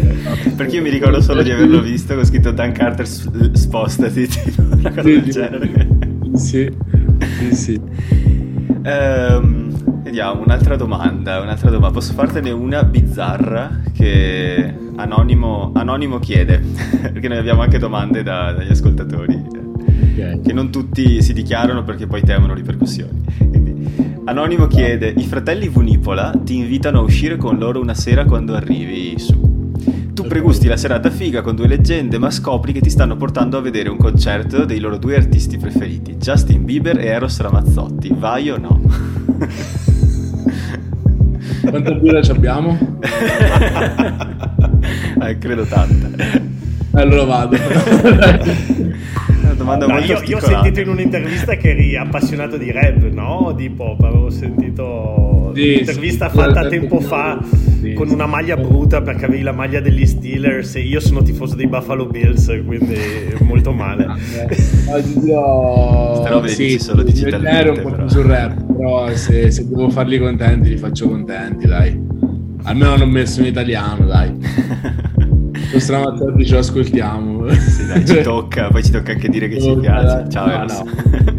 [0.56, 4.28] Perché io mi ricordo solo di averlo visto con scritto Dan Carter spostati,
[4.58, 5.88] una cosa del genere.
[6.36, 6.72] Sì,
[7.40, 7.82] sì, sì.
[8.84, 11.94] Ehm, vediamo, un'altra domanda, un'altra domanda.
[11.94, 16.60] Posso fartene una bizzarra che Anonimo, Anonimo chiede,
[17.02, 20.42] perché noi abbiamo anche domande da- dagli ascoltatori, eh, Ok.
[20.42, 23.24] che non tutti si dichiarano perché poi temono ripercussioni.
[23.38, 23.74] Quindi,
[24.26, 29.18] Anonimo chiede, i fratelli Vunipola ti invitano a uscire con loro una sera quando arrivi
[29.18, 29.54] su.
[30.16, 33.62] Tu pregusti la serata figa con due leggende, ma scopri che ti stanno portando a
[33.62, 38.16] vedere un concerto dei loro due artisti preferiti, Justin Bieber e Eros Ramazzotti.
[38.18, 38.80] Vai o no?
[41.70, 42.78] Quanta birra ci abbiamo?
[45.18, 46.10] Eh, credo tanta.
[46.92, 47.58] Allora vado.
[49.42, 53.02] Una domanda No, molto io, io ho sentito in un'intervista che eri appassionato di rap,
[53.10, 53.54] no?
[53.56, 57.40] Di pop, avevo sentito Sì, un'intervista sì, fatta tempo fa
[57.82, 58.14] sì, con sì.
[58.14, 62.06] una maglia brutta perché avevi la maglia degli Steelers e io sono tifoso dei Buffalo
[62.08, 62.98] Bills, quindi
[63.40, 64.06] molto male.
[64.86, 65.34] Queste
[66.30, 68.04] robe le sì, dici solo digitalmente, ero un po' però.
[68.04, 72.04] più sul rap, però se, se devo farli contenti li faccio contenti, dai.
[72.64, 74.34] Almeno hanno messo in italiano, dai.
[75.72, 77.50] Lo Stramazzotti ce lo ascoltiamo.
[77.54, 80.30] Sì, dai, ci tocca, poi ci tocca anche dire che ci piace.
[80.30, 80.82] Ciao no, Eros.
[80.84, 81.35] no.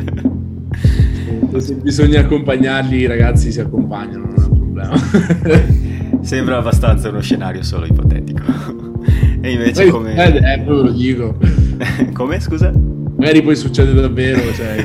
[1.59, 6.21] Se bisogna accompagnarli, i ragazzi si accompagnano, non è un problema.
[6.21, 8.43] Sembra abbastanza uno scenario solo ipotetico.
[9.39, 10.15] E invece come...
[10.17, 11.37] eh, eh, lo dico.
[12.13, 12.73] come, scusa?
[13.17, 14.85] Magari poi succede davvero, cioè,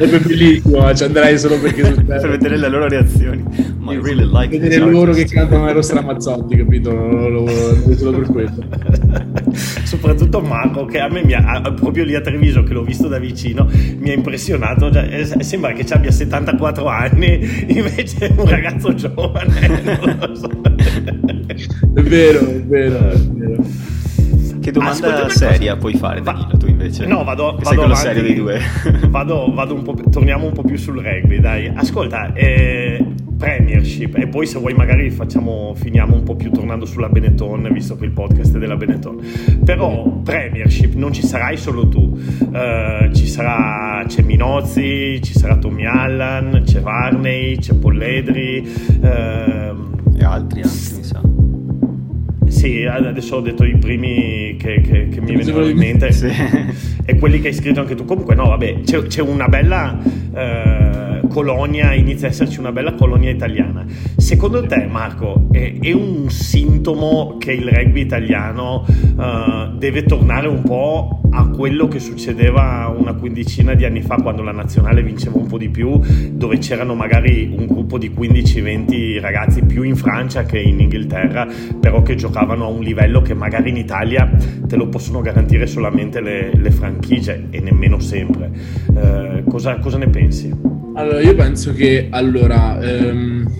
[0.00, 3.44] È bellissimo, ci andrai solo perché per vedere le loro reazioni.
[3.76, 6.90] Ma I really like vedere loro che cantano Ero Stramazzotti, capito?
[6.90, 8.64] Lo, lo, lo, solo per quello.
[9.84, 13.18] Soprattutto Marco, che a me mi ha, proprio lì a Treviso, che l'ho visto da
[13.18, 14.90] vicino, mi ha impressionato.
[14.90, 19.82] Cioè, eh, sembra che ci abbia 74 anni, invece è un ragazzo giovane.
[20.02, 20.48] non lo so.
[21.94, 23.64] È vero, è vero, è vero.
[24.70, 27.06] Che domanda seria puoi fare, Va- Danilo, tu invece?
[27.06, 28.00] No, vado, Che vado avanti.
[28.02, 28.60] serio dei due.
[29.10, 31.70] Vado, vado un po', torniamo un po' più sul rugby, dai.
[31.74, 33.04] Ascolta, eh,
[33.36, 37.96] Premiership e poi se vuoi magari facciamo, finiamo un po' più tornando sulla Benetton, visto
[37.96, 39.18] che il podcast è della Benetton.
[39.64, 42.16] Però Premiership non ci sarai solo tu,
[42.52, 48.58] Eh, ci sarà, c'è Minozzi, ci sarà Tommy Allan, c'è Varney, c'è Polledri.
[49.02, 51.20] ehm, E altri anche, mi sa.
[52.60, 56.28] Sì, adesso ho detto i primi che, che- che mi venivano in mente Sì.
[57.06, 58.04] e quelli che hai scritto anche tu.
[58.04, 59.98] Comunque, no, vabbè, c'è, c'è una bella.
[60.34, 60.79] eh,
[61.30, 63.84] colonia, inizia a esserci una bella colonia italiana.
[64.16, 70.62] Secondo te, Marco, è, è un sintomo che il rugby italiano uh, deve tornare un
[70.62, 75.46] po' a quello che succedeva una quindicina di anni fa quando la nazionale vinceva un
[75.46, 76.00] po' di più,
[76.32, 81.46] dove c'erano magari un gruppo di 15-20 ragazzi più in Francia che in Inghilterra,
[81.78, 84.28] però che giocavano a un livello che magari in Italia
[84.66, 88.50] te lo possono garantire solamente le, le franchigie e nemmeno sempre.
[88.86, 90.79] Uh, cosa, cosa, ne pensi?
[91.00, 93.50] Allora, io penso che allora, ehm,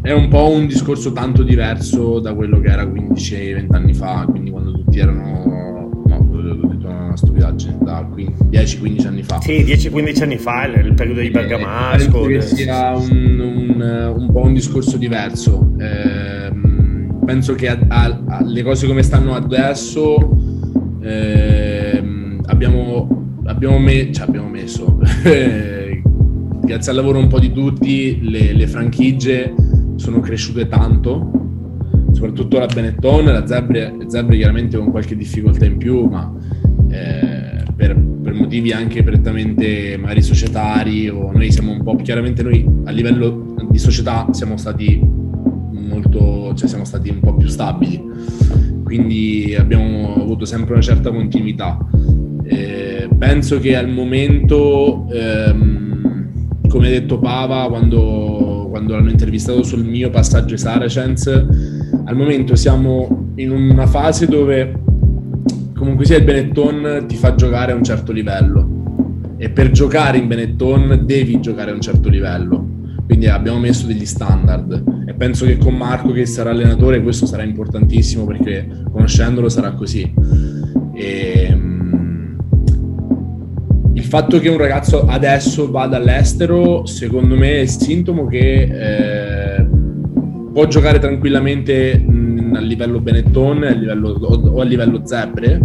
[0.00, 4.50] è un po' un discorso tanto diverso da quello che era 15-20 anni fa, quindi
[4.50, 5.40] quando tutti erano
[7.10, 9.38] una stupidaggine da 10-15 anni fa.
[9.40, 12.20] Sì, 10-15 anni fa, il, il periodo di eh, Bergamasco.
[12.20, 15.74] Penso che sia un, un, un, po' un discorso diverso.
[15.78, 16.50] Eh,
[17.26, 20.38] penso che a, a, a, le cose come stanno adesso
[21.02, 22.02] eh,
[22.46, 24.98] abbiamo, abbiamo, me, cioè abbiamo messo,
[26.70, 29.52] grazie al lavoro un po' di tutti, le, le franchigie
[29.96, 31.32] sono cresciute tanto
[32.12, 36.32] soprattutto la Benetton, la Zebre, Zebre chiaramente con qualche difficoltà in più, ma
[36.90, 42.64] eh, per, per, motivi anche prettamente magari societari o noi siamo un po' chiaramente noi
[42.84, 48.00] a livello di società siamo stati molto cioè siamo stati un po' più stabili
[48.84, 51.78] quindi abbiamo avuto sempre una certa continuità.
[52.42, 55.79] Eh, penso che al momento ehm,
[56.70, 61.26] come ha detto Pava quando, quando l'hanno intervistato sul mio passaggio ai Saracens
[62.04, 64.72] al momento siamo in una fase dove
[65.74, 69.34] comunque sia il Benetton ti fa giocare a un certo livello.
[69.36, 72.92] E per giocare in Benetton devi giocare a un certo livello.
[73.06, 75.04] Quindi abbiamo messo degli standard.
[75.06, 80.12] E penso che con Marco che sarà allenatore questo sarà importantissimo perché conoscendolo sarà così.
[80.94, 81.99] E, ehm,
[84.10, 89.66] fatto che un ragazzo adesso vada all'estero secondo me è il sintomo che eh,
[90.52, 92.04] può giocare tranquillamente
[92.54, 95.60] a livello Benetton a livello, o a livello Zebre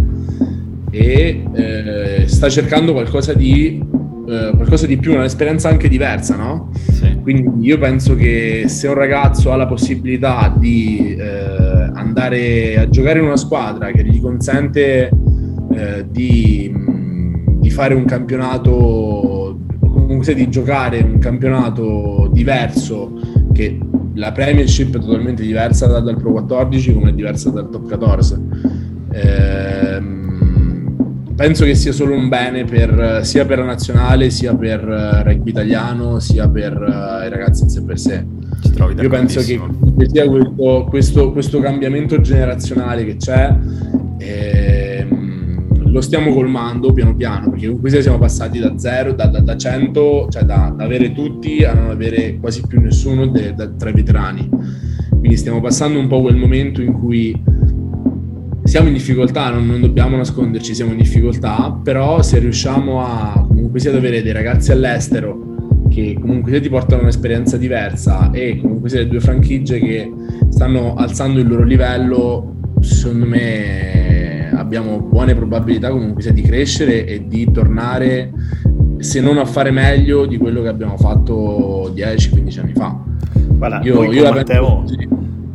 [0.92, 3.84] e eh, sta cercando qualcosa di,
[4.28, 6.70] eh, qualcosa di più, un'esperienza anche diversa, no?
[6.72, 7.18] Sì.
[7.20, 13.18] Quindi io penso che se un ragazzo ha la possibilità di eh, andare a giocare
[13.18, 15.10] in una squadra che gli consente
[15.72, 16.95] eh, di, di
[17.76, 23.20] fare un campionato, comunque di giocare un campionato diverso
[23.52, 23.78] che
[24.14, 28.34] la Premiership è totalmente diversa da, dal Pro 14 come è diversa dal Top 14.
[29.12, 30.94] Ehm,
[31.36, 35.50] penso che sia solo un bene per, sia per la nazionale, sia per uh, rugby
[35.50, 38.24] italiano, sia per uh, i ragazzi in sé per sé.
[38.98, 39.60] Io penso che
[40.06, 43.54] sia questo, questo, questo, cambiamento generazionale che c'è.
[44.16, 44.85] Eh,
[45.96, 50.28] lo stiamo colmando piano piano, perché comunque siamo passati da 0, da, da, da 100,
[50.30, 54.46] cioè da, da, avere tutti a non avere quasi più nessuno de, tra i veterani.
[55.08, 57.42] Quindi stiamo passando un po' quel momento in cui
[58.64, 63.80] siamo in difficoltà, non, non dobbiamo nasconderci, siamo in difficoltà, però se riusciamo a comunque
[63.80, 65.44] sia ad avere dei ragazzi all'estero
[65.88, 70.12] che comunque sia ti portano un'esperienza diversa e comunque sia le due franchigie che
[70.50, 74.25] stanno alzando il loro livello, secondo me
[74.66, 78.32] abbiamo buone probabilità comunque sia di crescere e di tornare,
[78.98, 82.98] se non a fare meglio di quello che abbiamo fatto 10-15 anni fa.
[83.32, 84.94] Guarda, io, io Matteo, penso,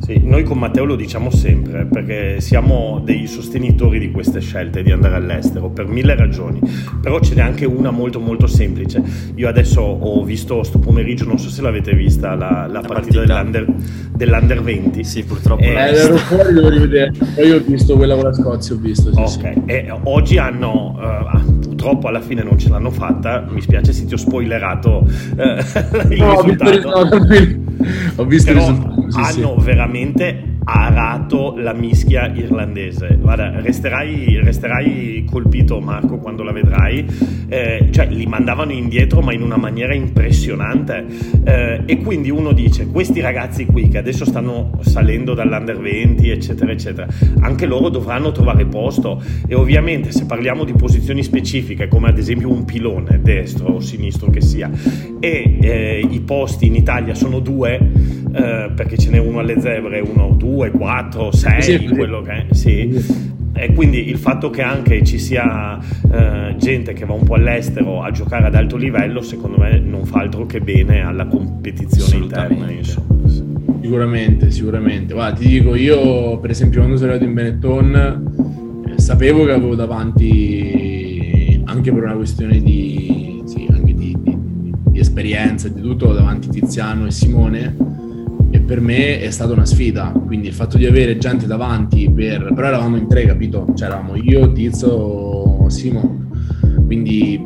[0.01, 4.91] sì, noi con Matteo lo diciamo sempre perché siamo dei sostenitori di queste scelte di
[4.91, 6.59] andare all'estero per mille ragioni,
[6.99, 9.01] però ce n'è anche una molto molto semplice.
[9.35, 13.19] Io adesso ho visto sto pomeriggio, non so se l'avete vista, la, la, la partita,
[13.19, 13.43] partita.
[13.43, 13.65] Dell'under,
[14.15, 15.03] dell'under, 20.
[15.03, 15.61] Sì, purtroppo.
[15.61, 17.11] Eh, ero fuori, devo rivedere.
[17.35, 19.13] Poi io ho visto quella con la Scozia, ho visto.
[19.13, 19.61] Sì, ok, sì.
[19.65, 20.97] e oggi hanno...
[20.97, 23.45] Uh, purtroppo alla fine non ce l'hanno fatta.
[23.49, 25.63] Mi spiace se ti ho spoilerato eh,
[26.09, 27.19] il no, risultato.
[27.25, 27.70] Visto,
[28.15, 29.41] ho visto Però hanno sì.
[30.63, 33.17] Veramente arato la mischia irlandese.
[33.19, 37.05] Guarda, resterai, resterai colpito, Marco, quando la vedrai.
[37.47, 41.05] Eh, cioè, li mandavano indietro, ma in una maniera impressionante.
[41.43, 46.71] Eh, e quindi uno dice: questi ragazzi qui che adesso stanno salendo dall'under 20, eccetera,
[46.71, 47.07] eccetera,
[47.39, 49.21] anche loro dovranno trovare posto.
[49.47, 54.29] E ovviamente, se parliamo di posizioni specifiche, come ad esempio un pilone, destro o sinistro
[54.29, 54.69] che sia,
[55.19, 59.99] e eh, i posti in Italia sono due, eh, perché ce n'è uno alle zebre
[59.99, 62.45] uno due 2, 4, 6, sì, quello che è.
[62.53, 63.29] Sì.
[63.53, 65.77] E quindi il fatto che anche ci sia
[66.11, 70.05] eh, gente che va un po' all'estero a giocare ad alto livello, secondo me non
[70.05, 72.71] fa altro che bene alla competizione interna.
[72.71, 73.27] Insomma.
[73.81, 75.13] Sicuramente, sicuramente.
[75.13, 79.75] Guarda, ti dico, io per esempio quando sono arrivato in Benetton eh, sapevo che avevo
[79.75, 83.11] davanti, anche per una questione di
[85.11, 87.75] esperienza e di tutto davanti Tiziano e Simone
[88.71, 92.53] per me è stata una sfida, quindi il fatto di avere gente davanti per...
[92.55, 93.67] però eravamo in tre, capito?
[93.75, 96.27] Cioè eravamo io, Tizio, Simo,
[96.85, 97.37] quindi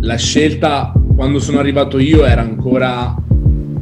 [0.00, 3.16] la scelta quando sono arrivato io era ancora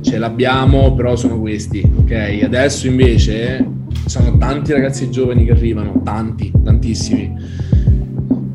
[0.00, 2.42] ce l'abbiamo, però sono questi, ok?
[2.44, 3.68] Adesso invece
[4.04, 7.34] sono tanti ragazzi giovani che arrivano, tanti, tantissimi,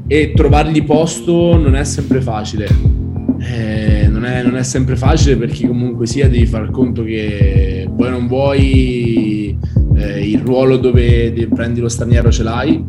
[0.08, 3.00] e trovargli posto non è sempre facile.
[3.42, 7.71] Eh, non, è, non, è, sempre facile perché comunque sia devi far conto che
[8.02, 9.58] vuoi non vuoi
[9.96, 12.84] eh, il ruolo dove prendi lo straniero ce l'hai.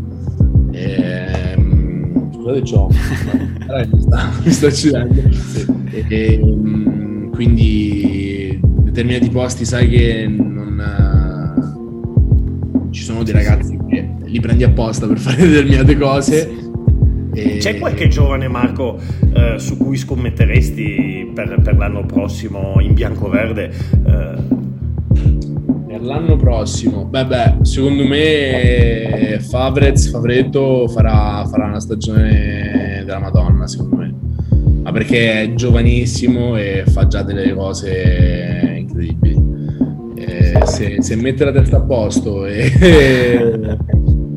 [0.71, 1.55] Eh,
[2.33, 5.23] scusate ciò, mi, sta, mi sto uccidendo.
[5.91, 10.81] E, ehm, quindi determinati posti sai che non,
[12.91, 16.61] ci sono dei ragazzi che li prendi apposta per fare determinate cose.
[17.35, 18.99] C'è qualche giovane Marco
[19.35, 23.73] eh, su cui scommetteresti per, per, l'anno prossimo in bianco-verde?
[24.07, 24.52] Eh...
[26.03, 33.97] L'anno prossimo, beh, beh, secondo me Favrez, Favretto farà, farà una stagione della Madonna, secondo
[33.97, 34.15] me.
[34.83, 39.51] Ma perché è giovanissimo e fa già delle cose incredibili.
[40.65, 42.73] Se, se, mette la testa a posto e,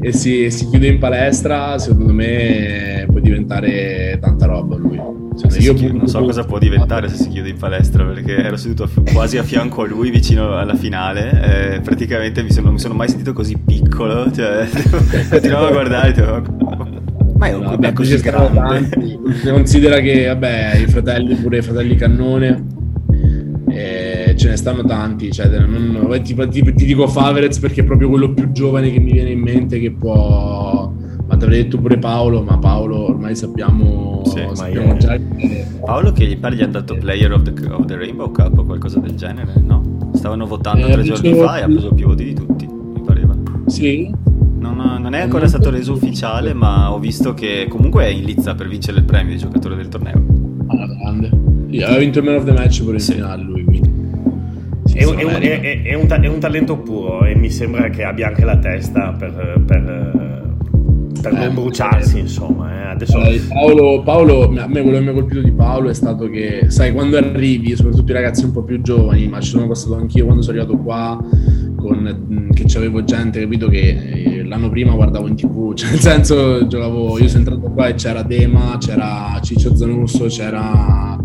[0.02, 5.15] e si, si, chiude in palestra, secondo me può diventare tanta roba lui.
[5.38, 8.56] Cioè, io chiude, non so cosa può diventare se si chiude in palestra perché ero
[8.56, 12.80] seduto quasi a fianco a lui vicino alla finale e praticamente mi sono, non mi
[12.80, 14.68] sono mai sentito così piccolo cioè,
[15.30, 16.42] continuavo a guardare tipo,
[17.38, 19.20] ma è un no, così grande.
[19.52, 22.76] considera che vabbè i fratelli pure i fratelli cannone
[24.36, 28.34] ce ne stanno tanti, cioè, non, ti, ti, ti, dico Faverez perché è proprio quello
[28.34, 30.65] più giovane che mi viene in mente che può...
[31.28, 35.66] Ma te l'avrei detto pure Paolo, ma Paolo ormai sappiamo, sì, sappiamo già che...
[35.84, 38.64] Paolo che gli pare gli ha dato Player of the, of the, Rainbow Cup o
[38.64, 40.12] qualcosa del genere, no?
[40.14, 43.36] Stavano votando eh, tre giorni fa e ha preso più voti di tutti, mi pareva.
[43.66, 44.14] Sì,
[44.60, 48.54] non, non, è ancora stato reso ufficiale, ma ho visto che comunque è in lizza
[48.54, 50.24] per vincere il premio di giocatore del torneo.
[50.68, 51.30] Ah, grande.
[51.84, 53.14] ha vinto il man of the match pure in sì.
[53.14, 53.94] finale lui, quindi.
[54.94, 58.04] È un, è, un, è, è, un, è, un, talento puro e mi sembra che
[58.04, 60.25] abbia anche la testa per, per,
[61.30, 62.72] per non eh, bruciarsi, insomma.
[62.72, 62.88] Eh.
[62.90, 63.20] Adesso...
[63.50, 66.94] Paolo, Paolo, a me quello che mi ha colpito di Paolo è stato che, sai,
[66.94, 70.44] quando arrivi, soprattutto i ragazzi un po' più giovani, ma ci sono passato anch'io quando
[70.44, 71.22] sono arrivato qua,
[71.76, 76.68] con, che c'avevo gente, capito, che eh, l'anno prima guardavo in tv, cioè nel senso
[76.68, 81.18] giocavo, io sono entrato qua e c'era Dema, c'era Ciccio Zanusso, c'era...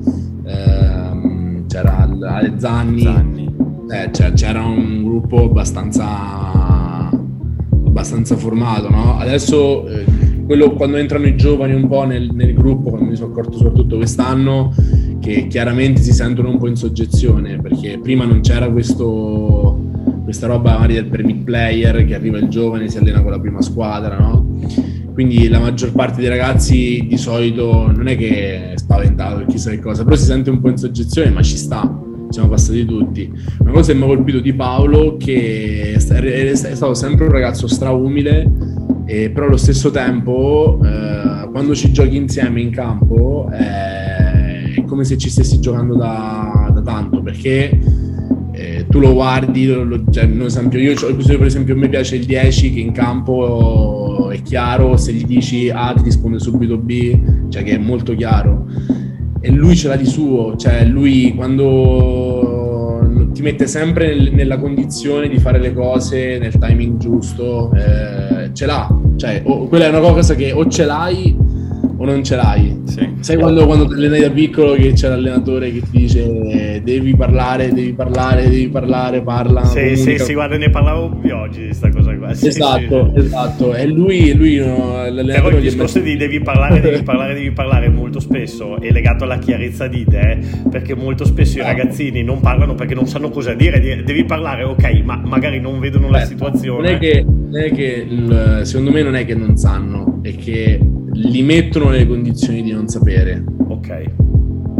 [0.45, 3.51] Ehm, c'era Ale Zanni, Zanni
[3.91, 6.60] eh, cioè, c'era un gruppo abbastanza,
[7.91, 9.19] abbastanza formato, no?
[9.19, 10.05] Adesso eh,
[10.47, 13.97] quello, quando entrano i giovani un po' nel, nel, gruppo, quando mi sono accorto soprattutto
[13.97, 14.73] quest'anno,
[15.21, 19.79] che chiaramente si sentono un po' in soggezione, perché prima non c'era questo,
[20.23, 23.41] questa roba magari del permit player che arriva il giovane e si allena con la
[23.41, 24.59] prima squadra, no?
[25.13, 29.71] Quindi la maggior parte dei ragazzi di solito non è che è spaventato per chissà
[29.71, 33.31] che cosa, però si sente un po' in soggezione, ma ci sta siamo passati tutti.
[33.59, 38.49] Una cosa che mi ha colpito di Paolo che è stato sempre un ragazzo straumile,
[39.05, 45.03] e però allo stesso tempo eh, quando ci giochi insieme in campo eh, è come
[45.03, 47.77] se ci stessi giocando da, da tanto perché
[48.53, 52.73] eh, tu lo guardi, lo, cioè, esempio, io per esempio a me piace il 10
[52.73, 57.75] che in campo è chiaro, se gli dici A ti risponde subito B, cioè che
[57.75, 58.67] è molto chiaro
[59.41, 65.29] e lui ce l'ha di suo, cioè lui quando ti mette sempre nel, nella condizione
[65.29, 70.01] di fare le cose nel timing giusto, eh, ce l'ha, cioè o, quella è una
[70.01, 71.37] cosa che o ce l'hai
[72.01, 72.81] o non ce l'hai.
[72.85, 73.09] Sì.
[73.21, 77.73] Sai quando, quando ti alleni da piccolo che c'è l'allenatore che ti dice devi parlare,
[77.75, 79.67] devi parlare, devi parlare, parla.
[79.67, 82.33] Sì, sì, sì, guarda, ne parlavo più oggi di questa cosa qua.
[82.33, 83.21] Sì, esatto, sì.
[83.27, 83.75] esatto.
[83.75, 85.43] E lui, lui no, l'allenatore...
[85.43, 86.11] Però il discorso messo...
[86.11, 90.39] di devi parlare, devi parlare, devi parlare molto spesso è legato alla chiarezza di te,
[90.71, 91.77] perché molto spesso i esatto.
[91.77, 93.79] ragazzini non parlano perché non sanno cosa dire.
[93.79, 96.89] Devi parlare, ok, ma magari non vedono Beh, la situazione.
[96.89, 100.81] Non è che, non è che secondo me non è che non sanno, è che
[101.29, 103.45] li mettono nelle condizioni di non sapere.
[103.69, 104.05] Ok.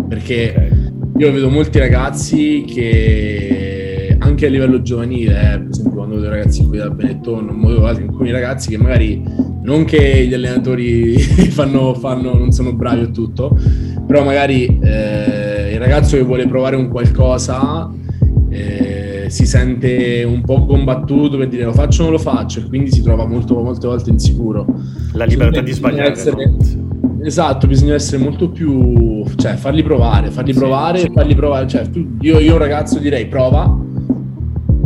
[0.09, 0.71] Perché okay.
[1.19, 6.65] io vedo molti ragazzi che anche a livello giovanile, eh, per esempio quando vedo ragazzi
[6.65, 9.23] qui da Benetton, vedo alcuni ragazzi che magari
[9.63, 11.19] non che gli allenatori
[11.51, 13.57] fanno, fanno, non sono bravi o tutto,
[14.07, 17.91] però magari eh, il ragazzo che vuole provare un qualcosa
[18.49, 18.90] eh,
[19.31, 22.91] si sente un po' combattuto per dire lo faccio o non lo faccio e quindi
[22.91, 24.67] si trova molto, molte volte insicuro.
[25.13, 26.13] La libertà di sbagliare.
[26.13, 26.53] Essere,
[27.23, 31.11] esatto, bisogna essere molto più, cioè farli provare, farli provare, sì.
[31.13, 33.79] farli provare, cioè tu, io, io ragazzo direi prova,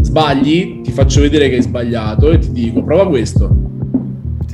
[0.01, 3.73] sbagli, ti faccio vedere che hai sbagliato e ti dico prova questo.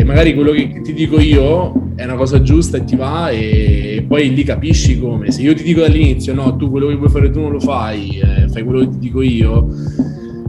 [0.00, 4.02] E magari quello che ti dico io è una cosa giusta e ti va e
[4.08, 5.30] poi lì capisci come.
[5.30, 8.18] Se io ti dico dall'inizio no, tu quello che vuoi fare tu non lo fai,
[8.18, 9.68] eh, fai quello che ti dico io,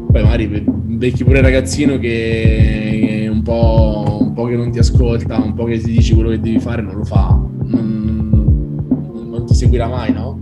[0.10, 4.80] poi magari becchi pure il ragazzino che è un po', un po' che non ti
[4.80, 8.86] ascolta, un po' che ti dici quello che devi fare non lo fa, non,
[9.30, 10.40] non ti seguirà mai, no?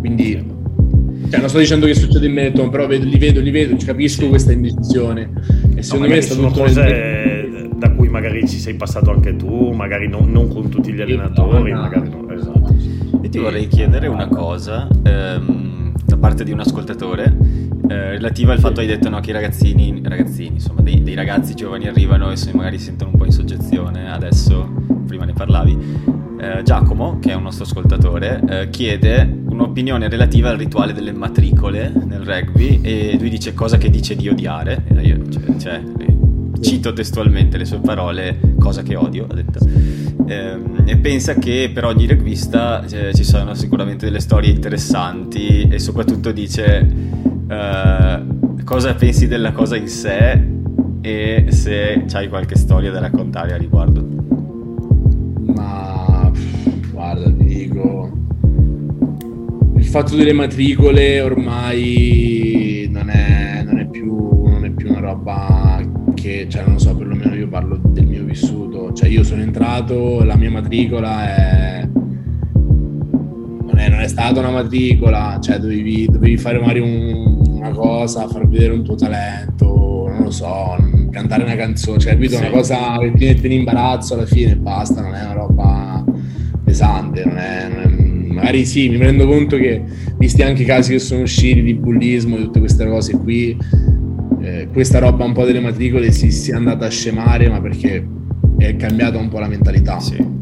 [0.00, 0.52] Quindi
[1.30, 4.28] cioè, non sto dicendo che succede in Benetton, però vedo, li vedo, li vedo, capisco
[4.28, 5.30] questa indecisione.
[5.76, 7.33] E secondo no, me è stato cose nel...
[8.14, 11.82] magari ci sei passato anche tu, magari non, non con tutti gli allenatori, no, no.
[11.82, 12.30] magari no.
[12.30, 12.76] Esatto.
[13.20, 17.36] E ti vorrei chiedere una cosa ehm, da parte di un ascoltatore
[17.88, 21.16] eh, relativa al fatto che hai detto no, che i ragazzini, ragazzini insomma, dei, dei,
[21.16, 24.72] ragazzi giovani arrivano e magari si sentono un po' in soggezione adesso,
[25.08, 25.76] prima ne parlavi.
[26.38, 31.92] Eh, Giacomo, che è un nostro ascoltatore, eh, chiede un'opinione relativa al rituale delle matricole
[31.92, 34.84] nel rugby e lui dice cosa che dice di odiare.
[35.00, 35.82] Io, cioè, cioè,
[36.60, 39.58] cito testualmente le sue parole, cosa che odio, ha detto.
[40.26, 45.78] Eh, e pensa che per ogni rugbyista eh, ci sono sicuramente delle storie interessanti e
[45.78, 46.86] soprattutto dice
[47.48, 48.22] eh,
[48.64, 50.52] cosa pensi della cosa in sé
[51.02, 54.02] e se hai qualche storia da raccontare a riguardo.
[55.54, 56.32] Ma
[56.90, 58.10] guarda, ti dico,
[59.76, 65.53] il fatto delle matricole ormai non è, non è, più, non è più una roba
[66.24, 70.24] che, cioè non lo so, perlomeno io parlo del mio vissuto, cioè io sono entrato,
[70.24, 71.88] la mia matricola è
[73.90, 78.72] non è stata una matricola, cioè dovevi, dovevi fare magari un, una cosa, far vedere
[78.72, 80.76] un tuo talento, non lo so,
[81.10, 82.36] cantare una canzone, cioè capito?
[82.36, 82.40] Sì.
[82.40, 86.04] Una cosa che ti mette in imbarazzo alla fine e basta, non è una roba
[86.64, 89.82] pesante, non è, non è, magari sì, mi rendo conto che
[90.16, 93.56] visti anche i casi che sono usciti di bullismo, di tutte queste cose qui,
[94.44, 98.06] eh, questa roba un po' delle matricole si, si è andata a scemare, ma perché
[98.58, 99.98] è cambiata un po' la mentalità.
[100.00, 100.34] Sì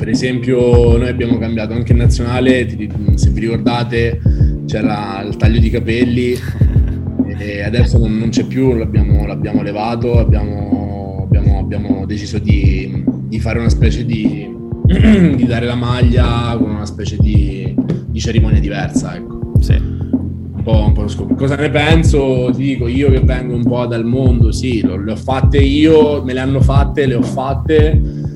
[0.00, 2.66] per esempio noi abbiamo cambiato anche in nazionale,
[3.16, 4.18] se vi ricordate
[4.64, 6.32] c'era il taglio di capelli
[7.38, 13.38] e adesso non, non c'è più, l'abbiamo, l'abbiamo levato, abbiamo, abbiamo, abbiamo deciso di, di,
[13.40, 14.48] fare una specie di,
[15.36, 17.74] di, dare la maglia con una specie di,
[18.06, 19.14] di cerimonia diversa.
[19.16, 19.52] Ecco.
[19.60, 19.99] Sì.
[20.60, 21.34] Un po', un po' lo scopo.
[21.34, 22.50] Cosa ne penso?
[22.54, 26.34] Ti dico, io che vengo un po' dal mondo, sì, le ho fatte io, me
[26.34, 28.28] le hanno fatte, le ho fatte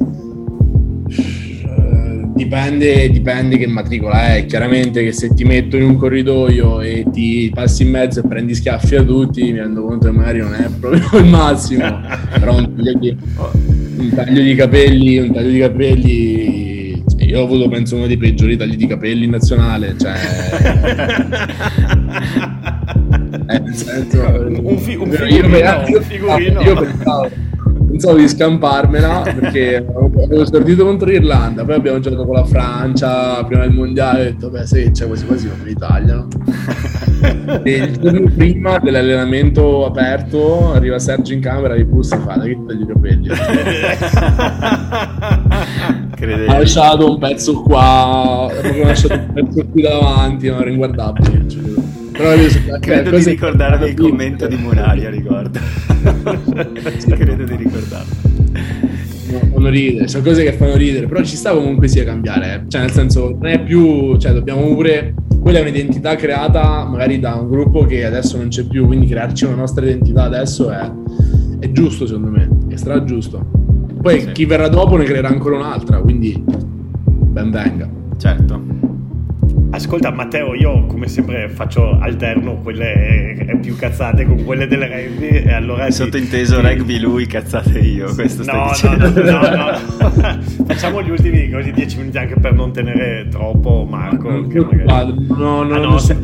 [2.34, 4.46] Dipende, dipende, che matricola è.
[4.46, 8.56] Chiaramente che se ti metto in un corridoio e ti passi in mezzo e prendi
[8.56, 12.00] schiaffi a tutti, mi rendo conto che magari non è proprio il massimo.
[12.32, 13.16] Però un taglio di,
[13.98, 16.63] un taglio di capelli, un taglio di capelli.
[17.34, 19.96] Io ho avuto, penso, uno dei peggiori tagli di capelli in nazionale.
[19.98, 20.14] Cioè.
[23.48, 24.20] eh, senso,
[24.62, 26.60] un, fi- un figurino, io, un figurino.
[26.60, 27.53] Io pensavo
[27.94, 33.62] pensavo di scamparmela perché avevo stordito contro l'Irlanda, poi abbiamo giocato con la Francia, prima
[33.62, 36.14] del mondiale, ho detto, beh sì, c'è quasi quasi per l'Italia.
[36.14, 36.26] No?
[37.62, 42.44] e il giorno prima dell'allenamento aperto arriva Sergio in camera e bussa e fa, da
[42.44, 43.28] che tagli i capelli?
[46.48, 50.60] ha lasciato un pezzo qua, ha lasciato un pezzo qui davanti, no?
[50.60, 51.48] era inguardabile.
[51.48, 51.62] Cioè,
[52.16, 55.58] però credo di ricordarmi il commento di Murari a riguardo.
[57.08, 58.14] credo di ricordarlo.
[59.52, 62.60] fanno ridere, sono cose che fanno ridere, però ci sta comunque sia cambiare, eh.
[62.68, 67.34] cioè nel senso non è più, cioè dobbiamo pure, quella è un'identità creata magari da
[67.34, 70.90] un gruppo che adesso non c'è più, quindi crearci una nostra identità adesso è,
[71.58, 73.44] è giusto secondo me, è stra giusto.
[74.00, 74.32] Poi sì.
[74.32, 77.88] chi verrà dopo ne creerà ancora un'altra, quindi ben venga.
[78.16, 78.83] Certo.
[79.74, 85.52] Ascolta Matteo, io come sempre faccio alterno quelle più cazzate con quelle del rugby e
[85.52, 85.90] allora...
[85.90, 86.66] Sottointeso ti...
[86.68, 91.96] rugby lui, cazzate io, questo no, no, no, no, no, Facciamo gli ultimi così dieci
[91.98, 94.30] minuti anche per non tenere troppo Marco.
[94.30, 95.26] No, magari...
[95.26, 96.16] no, no, ah, no, se...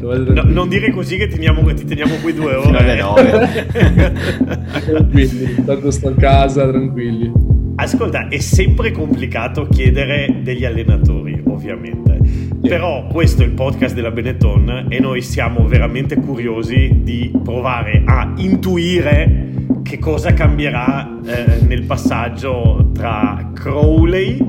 [0.00, 2.64] no, non dire così che teniamo, ti teniamo qui due ore.
[2.64, 3.66] Fino alle nove.
[4.86, 7.45] tranquilli, tanto sto a casa, tranquilli.
[7.78, 12.18] Ascolta, è sempre complicato chiedere degli allenatori, ovviamente.
[12.60, 18.32] Però questo è il podcast della Benetton e noi siamo veramente curiosi di provare a
[18.38, 19.52] intuire
[19.82, 24.44] che cosa cambierà eh, nel passaggio tra Crowley,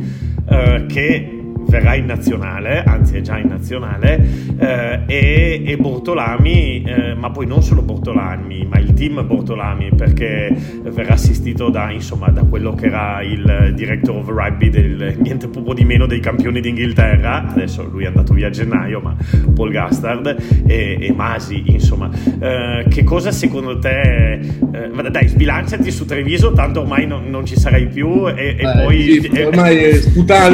[0.50, 1.37] eh, che
[1.68, 4.20] verrà in nazionale, anzi è già in nazionale,
[4.58, 10.56] eh, e, e, Bortolami, eh, ma poi non solo Bortolami, ma il team Bortolami, perché
[10.84, 15.74] verrà assistito da, insomma, da quello che era il director of rugby del niente poco
[15.74, 19.16] di meno dei campioni d'Inghilterra, adesso lui è andato via a gennaio, ma
[19.54, 22.10] Paul Gastard e, e Masi, insomma.
[22.40, 24.34] Eh, che cosa secondo te...
[24.34, 29.30] Eh, dai, sbilanciati su Treviso, tanto ormai non, non ci sarai più e, e poi...
[29.32, 30.54] Sì, ormai è sputato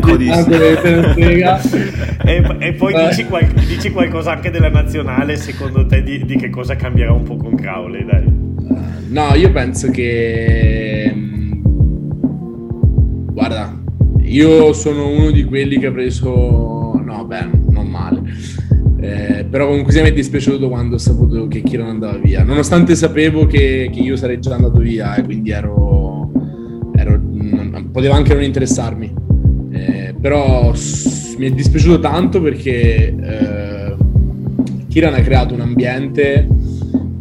[0.00, 0.35] Treviso
[2.24, 6.50] e, e, poi dici, qual- dici, qualcosa anche della nazionale, secondo te di, di, che
[6.50, 8.24] cosa cambierà un po' con Crowley, dai.
[9.08, 11.10] No, io penso che...
[11.14, 11.52] Mm,
[13.32, 13.80] guarda,
[14.20, 17.00] io sono uno di quelli che ha preso...
[17.04, 18.22] No, beh, non male.
[18.98, 22.94] Eh, però comunque sia mi è dispiaciuto quando ho saputo che Kiran andava via, nonostante
[22.96, 26.32] sapevo che, che io sarei già andato via e quindi ero,
[26.96, 29.25] ero non, poteva anche non interessarmi
[30.26, 30.72] però
[31.38, 33.94] mi è dispiaciuto tanto perché eh,
[34.88, 36.48] Kiran ha creato un ambiente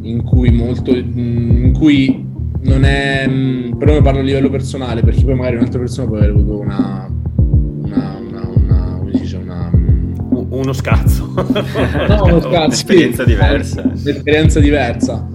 [0.02, 2.26] in cui molto in cui
[2.62, 3.30] non è
[3.78, 7.08] però ne parlo a livello personale perché poi magari un'altra persona può aver avuto una
[7.36, 9.70] una, una, una come si dice una
[10.50, 11.32] uno scazzo.
[12.08, 13.82] No uno scazzo un'esperienza sì, diversa.
[13.84, 15.30] Un'esperienza diversa.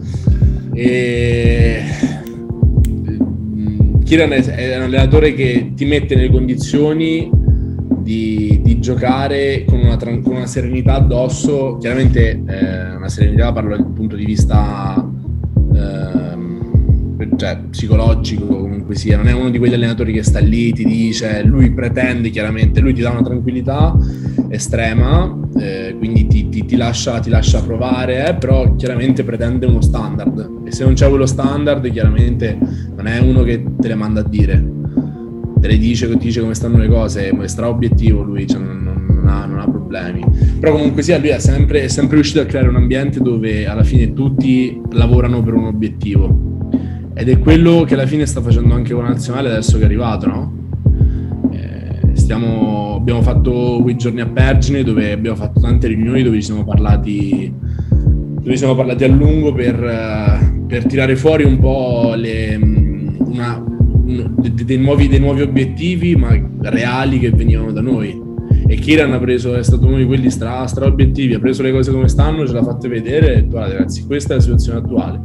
[0.73, 1.83] E
[4.03, 7.39] Kiran è un allenatore che ti mette nelle condizioni
[8.11, 13.87] di, di giocare con una, con una, serenità addosso, chiaramente eh, una serenità parlo dal
[13.87, 15.09] punto di vista
[15.73, 20.85] eh, cioè, psicologico comunque sia, non è uno di quegli allenatori che sta lì, ti
[20.85, 23.97] dice, lui pretende chiaramente, lui ti dà una tranquillità
[24.49, 29.81] estrema, eh, quindi ti, ti, ti, lascia, ti, lascia, provare, eh, però chiaramente pretende uno
[29.81, 30.63] standard.
[30.65, 32.59] E se non c'è quello standard chiaramente
[32.97, 34.79] non è uno che te le manda a dire
[35.61, 38.83] te le dice, ti dice come stanno le cose, è stra obiettivo lui, cioè non,
[38.83, 40.25] non, ha, non, ha, problemi.
[40.59, 43.85] Però comunque sia, lui è sempre, è sempre riuscito a creare un ambiente dove alla
[43.85, 46.49] fine tutti lavorano per un obiettivo.
[47.15, 49.87] Ed è quello che alla fine sta facendo anche con la nazionale adesso che è
[49.87, 50.53] arrivato, no?
[51.53, 56.45] Eh, stiamo, abbiamo fatto quei giorni a Pergine dove abbiamo fatto tante riunioni dove ci
[56.45, 57.53] siamo parlati,
[57.91, 62.57] dove siamo parlati a lungo per, per tirare fuori un po' le,
[64.29, 66.31] dei nuovi, dei nuovi obiettivi, ma
[66.63, 68.29] reali che venivano da noi.
[68.67, 71.73] E Kiran ha preso, è stato uno di quelli stra, stra obiettivi, ha preso le
[71.73, 75.23] cose come stanno, ce l'ha fatte vedere e guarda ragazzi, questa è la situazione attuale.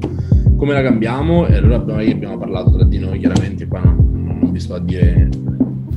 [0.58, 1.46] Come la cambiamo?
[1.48, 4.80] E allora abbiamo, abbiamo parlato tra di noi, chiaramente qua non, non vi sto a
[4.80, 5.30] dire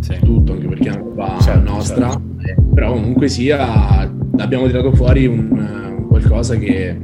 [0.01, 0.17] sì.
[0.23, 2.63] tutto, anche perché è una roba certo, nostra, certo.
[2.75, 6.99] però comunque sia, abbiamo tirato fuori un, un qualcosa che,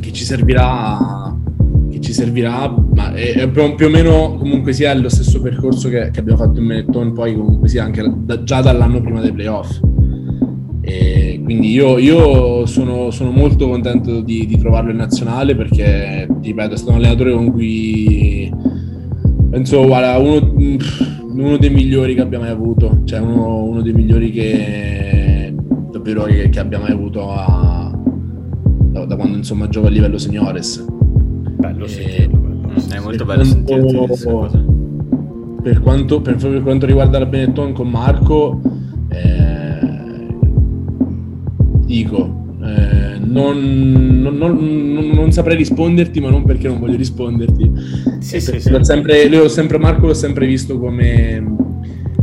[0.00, 1.33] che ci servirà
[2.04, 6.20] ci servirà, ma è, è più o meno comunque sia lo stesso percorso che, che
[6.20, 9.80] abbiamo fatto in Benetton, poi comunque sia anche da, già dall'anno prima dei playoff.
[10.82, 16.74] E quindi io, io sono, sono, molto contento di, di, trovarlo in nazionale perché, ripeto,
[16.74, 18.52] è stato un allenatore con cui
[19.48, 20.52] penso guarda, uno,
[21.32, 25.54] uno dei migliori che abbiamo mai avuto, cioè uno, uno dei migliori che
[25.90, 27.98] davvero che, che abbiamo mai avuto a,
[28.90, 30.84] da, da, quando insomma gioco a livello seniores
[31.72, 32.38] bello sentirlo.
[32.38, 33.96] Mm, è molto bello sentirti
[35.64, 38.60] per quanto, per, per quanto, riguarda la Benetton con Marco,
[39.08, 39.78] eh,
[41.86, 47.72] dico, eh, non, non, non, non, saprei risponderti, ma non perché non voglio risponderti.
[48.18, 48.76] Sì, sì, sì.
[48.80, 51.42] Sempre, lui, sempre, Marco l'ho sempre visto come,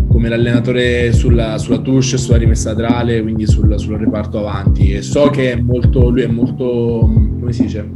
[0.08, 4.92] come l'allenatore sulla, sulla touche, sulla rimessa laterale, quindi sul, sul reparto avanti.
[4.92, 7.90] E so che è molto, lui è molto, come si dice?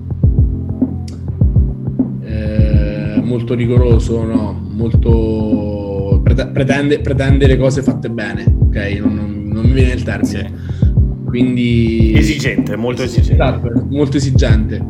[3.35, 4.57] Molto rigoroso, no?
[4.71, 8.97] molto pretende, pretende, le cose fatte bene, ok?
[9.01, 10.53] Non, non, non mi viene il termine.
[10.79, 10.93] Sì.
[11.25, 12.13] Quindi...
[12.15, 13.33] Esigente, molto esigente.
[13.33, 14.83] Esatto, molto esigente.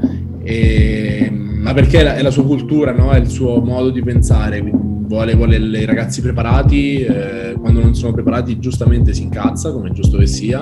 [0.43, 3.09] E, ma perché è la, è la, sua cultura, no?
[3.09, 8.13] è il suo modo di pensare, vuole, vuole i ragazzi preparati, eh, quando non sono
[8.13, 10.61] preparati giustamente si incazza, come è giusto che sia.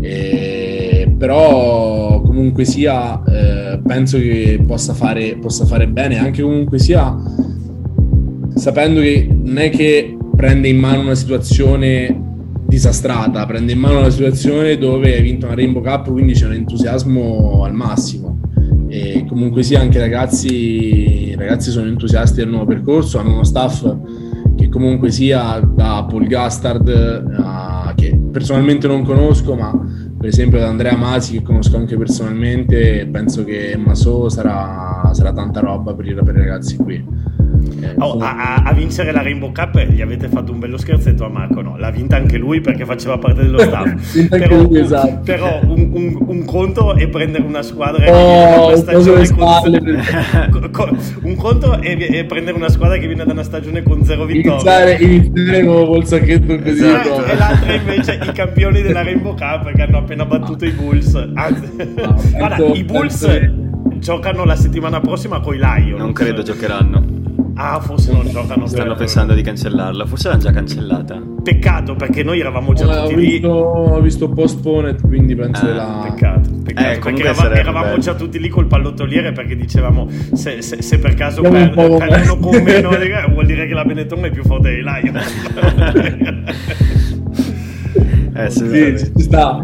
[0.00, 0.67] E,
[1.18, 7.16] però comunque sia eh, penso che possa fare, possa fare bene anche comunque sia
[8.54, 12.26] sapendo che non è che prende in mano una situazione
[12.66, 16.52] disastrata, prende in mano una situazione dove hai vinto una Rainbow Cup, quindi c'è un
[16.52, 18.40] entusiasmo al massimo.
[18.88, 23.96] E comunque sia anche i ragazzi, ragazzi sono entusiasti del nuovo percorso, hanno uno staff
[24.54, 26.88] che comunque sia da Paul Gastard,
[27.38, 29.72] a, che personalmente non conosco, ma
[30.18, 35.60] per esempio da Andrea Masi che conosco anche personalmente, penso che Maso sarà, sarà tanta
[35.60, 37.04] roba per per i ragazzi qui.
[37.98, 41.60] Oh, a, a, vincere la Rainbow Cup gli avete fatto un bello scherzetto a Marco,
[41.60, 41.76] no?
[41.76, 44.28] L'ha vinta anche lui perché faceva parte dello staff.
[44.28, 45.20] però, lui, esatto.
[45.24, 49.28] però un, un, un, conto è prendere una squadra che oh, viene da una stagione
[50.70, 54.24] con, un conto è, è, prendere una squadra che viene da una stagione con zero
[54.24, 54.52] vittorie.
[54.52, 56.84] Iniziare, iniziare col sacchetto così.
[56.84, 57.24] Esatto.
[57.24, 61.14] E l'altra invece i campioni della Rainbow Cup che hanno appena battuto i Bulls.
[61.34, 63.98] Anzi, no, guarda, penso, i Bulls penso...
[63.98, 65.98] giocano la settimana prossima con i Lions.
[65.98, 67.17] Non credo giocheranno.
[67.60, 68.68] Ah, forse non giocano.
[68.68, 70.06] Stanno pensando di cancellarla.
[70.06, 71.20] Forse l'hanno già cancellata.
[71.42, 73.90] Peccato perché noi eravamo già eh, tutti ho visto, lì.
[73.96, 76.08] Ho visto postponed, quindi penso ah, la.
[76.08, 80.82] Peccato, peccato eh, perché eravamo, eravamo già tutti lì col pallottoliere perché dicevamo se, se,
[80.82, 82.90] se per caso per, perdono con meno
[83.32, 85.44] vuol dire che la Benetton è più forte dei Lions.
[88.34, 89.60] eh, sì, ci sta.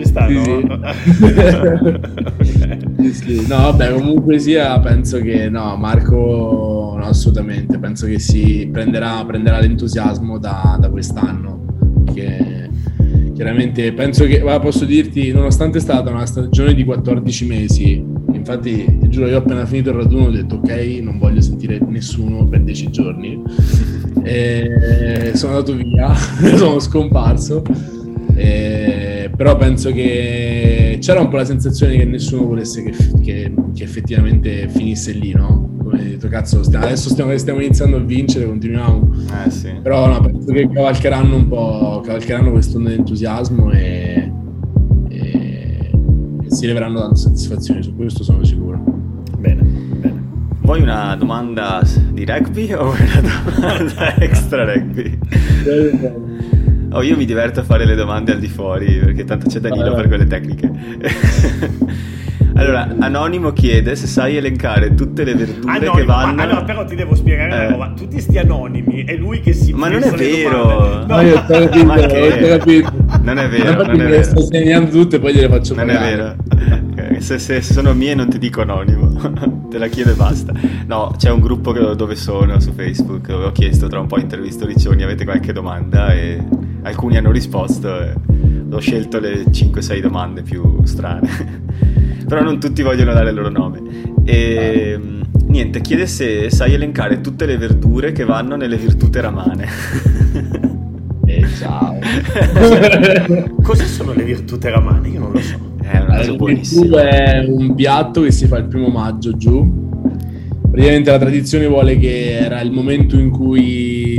[0.00, 0.80] Ci sta, sì, no?
[3.00, 3.12] Sì.
[3.12, 9.24] sì, no, vabbè, comunque sia, penso che no, Marco, no, assolutamente, penso che si prenderà,
[9.26, 11.58] prenderà l'entusiasmo da, da quest'anno.
[12.12, 12.68] Che
[13.34, 19.28] chiaramente penso che, posso dirti, nonostante è stata una stagione di 14 mesi, infatti, giuro,
[19.28, 22.90] io ho appena finito il raduno ho detto ok, non voglio sentire nessuno per 10
[22.90, 23.42] giorni.
[24.22, 26.12] E sono andato via,
[26.56, 27.62] sono scomparso.
[28.34, 28.99] E,
[29.36, 34.68] però penso che c'era un po' la sensazione che nessuno volesse che, che, che effettivamente
[34.68, 35.68] finisse lì, no?
[35.82, 39.10] Come detto, cazzo, stiamo, adesso stiamo, stiamo, iniziando a vincere, continuiamo.
[39.44, 39.72] Eh, sì.
[39.82, 44.32] Però no, penso che cavalcheranno un po', cavalcheranno quest'onda di entusiasmo e,
[45.08, 45.90] e,
[46.42, 48.82] e si leveranno tante soddisfazioni, su questo sono sicuro.
[49.38, 50.28] Bene, bene.
[50.60, 55.18] Vuoi una domanda di rugby o una domanda extra rugby?
[56.92, 59.94] Oh, io mi diverto a fare le domande al di fuori perché tanto c'è Danilo
[59.94, 60.68] per quelle tecniche.
[62.54, 66.34] allora, Anonimo chiede se sai elencare tutte le verdure anonimo, che vanno.
[66.34, 67.54] Ma, allora, però ti devo spiegare eh.
[67.54, 69.72] una roba: tutti sti anonimi è lui che si.
[69.72, 71.04] Ma non è vero!
[71.06, 72.56] No, io ho capito, ma che...
[72.58, 72.92] capito.
[73.22, 73.86] Non è vero.
[73.86, 74.22] Non è vero.
[74.24, 76.12] sto segnando tutte e poi gliele faccio Non pagare.
[76.12, 76.36] è vero.
[76.90, 77.09] Okay.
[77.20, 80.52] Se, se, sono mie non ti dico anonimo, te la chiedo e basta.
[80.86, 84.64] No, c'è un gruppo dove sono su Facebook dove ho chiesto tra un po' intervisto
[84.64, 86.12] Riccioni, avete qualche domanda?
[86.14, 86.42] E
[86.82, 88.14] alcuni hanno risposto e
[88.70, 91.28] ho scelto le 5-6 domande più strane.
[92.26, 93.80] Però non tutti vogliono dare il loro nome.
[94.24, 94.98] E
[95.46, 99.68] niente, chiede se sai elencare tutte le verdure che vanno nelle virtù teramane.
[101.26, 101.98] E ciao.
[103.62, 105.08] Cosa sono le virtù teramane?
[105.08, 105.69] Io non lo so.
[105.90, 107.08] È una cosa buonissima.
[107.08, 109.88] È un piatto che si fa il primo maggio giù.
[110.70, 114.14] Praticamente la tradizione vuole che era il momento in cui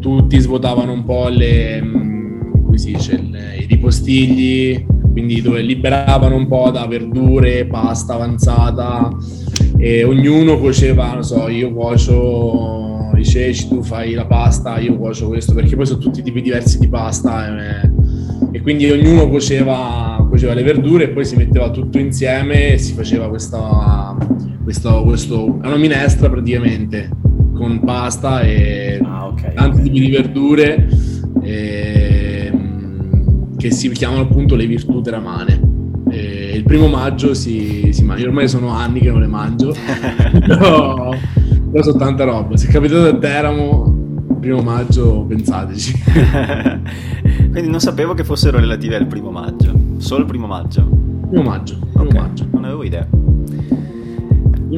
[0.00, 6.34] tutti svuotavano un po' le, mm, come si dice, le, i ripostigli, quindi dove liberavano
[6.34, 9.16] un po' da verdure, pasta avanzata
[9.76, 15.28] e ognuno cuoceva, non so, io cuocio i ceci, tu fai la pasta, io cuocio
[15.28, 17.90] questo, perché poi sono tutti tipi diversi di pasta e,
[18.54, 22.92] e quindi ognuno cuoceva, cuoceva, le verdure e poi si metteva tutto insieme e si
[22.92, 24.16] faceva questa,
[24.62, 27.10] questo, questo, è una minestra praticamente
[27.52, 29.82] con pasta e ah, okay, tanti okay.
[29.82, 30.88] tipi di verdure
[31.42, 32.52] e,
[33.56, 35.60] che si chiamano appunto le virtù teramane.
[36.10, 39.74] E il primo maggio si, si mangia, ormai sono anni che non le mangio,
[40.46, 41.12] però,
[41.72, 42.56] però sono tanta roba.
[42.56, 43.93] Se capitate a Teramo,
[44.44, 46.02] primo maggio pensateci.
[47.50, 50.86] Quindi non sapevo che fossero relative al primo maggio, solo il primo maggio.
[51.30, 52.20] Primo maggio, primo okay.
[52.20, 52.46] maggio.
[52.52, 53.08] Non avevo idea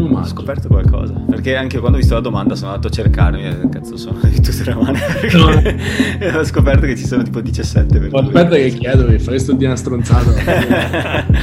[0.03, 1.15] ho scoperto qualcosa.
[1.29, 3.45] Perché anche quando ho visto la domanda sono andato a cercarmi.
[3.45, 4.99] Eh, cazzo, sono di tutte le mani.
[5.37, 6.39] No.
[6.39, 9.65] ho scoperto che ci sono tipo 17 per Aspetta, che chiedo che fai sto di
[9.65, 10.31] una stronzata.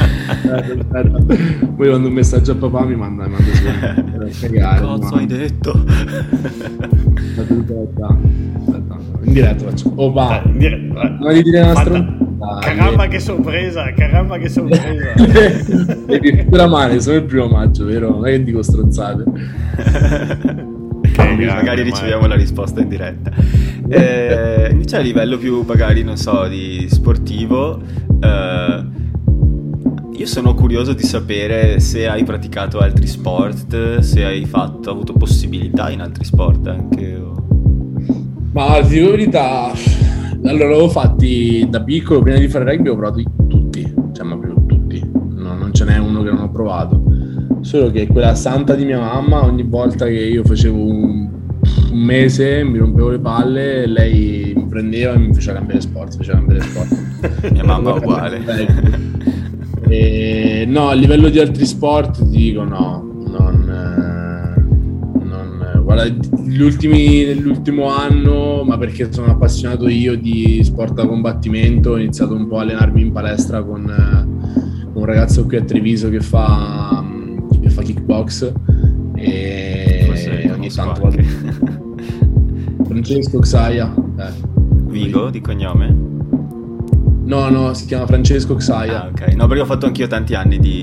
[1.76, 3.52] Poi mando un messaggio a papà, mi manda, mi manda
[4.32, 4.50] su.
[4.52, 5.72] Cazzo, hai detto?
[7.38, 8.18] Aspetta,
[9.24, 9.92] in diretta faccio.
[9.96, 10.42] Oh, va.
[10.46, 11.10] in diretta.
[11.20, 12.23] Non di dire una stronzata.
[12.62, 15.14] Caramba che sorpresa, caramba che sorpresa.
[16.50, 18.10] la male, sono il primo maggio, vero?
[18.10, 19.24] Non è che dico stronzate.
[21.14, 23.32] Okay, magari riceviamo la risposta in diretta.
[23.88, 27.82] Eh, invece a livello più magari, non so, di sportivo,
[28.20, 28.86] eh,
[30.16, 35.90] io sono curioso di sapere se hai praticato altri sport, se hai fatto, avuto possibilità
[35.90, 37.16] in altri sport anche.
[37.16, 37.34] O...
[38.54, 39.72] Ma ti dico la verità,
[40.46, 44.66] allora, l'avevo fatti da piccolo, prima di fare rugby ho provato tutti, cioè ma proprio
[44.66, 47.04] tutti, no, non ce n'è uno che non ho provato.
[47.62, 51.30] Solo che quella santa di mia mamma, ogni volta che io facevo un,
[51.92, 56.38] un mese, mi rompevo le palle, lei mi prendeva e mi faceva cambiare sport, faceva
[56.38, 57.52] cambiare sport.
[57.52, 58.42] mia mamma è uguale.
[59.88, 63.64] E, no, a livello di altri sport ti dico no, non
[65.84, 66.16] Guarda,
[66.62, 72.48] ultimi, l'ultimo anno, ma perché sono appassionato io di sport da combattimento, ho iniziato un
[72.48, 77.04] po' a allenarmi in palestra con, con un ragazzo qui a Treviso che fa,
[77.62, 78.54] che fa kickbox
[79.16, 81.24] e Forse ogni tanto anche.
[82.86, 83.94] Francesco Xaia.
[84.18, 84.32] Eh.
[84.88, 86.12] Vigo di cognome?
[87.26, 89.04] No, no, si chiama Francesco Xaia.
[89.04, 89.34] Ah, ok.
[89.36, 90.83] No, perché ho fatto anch'io tanti anni di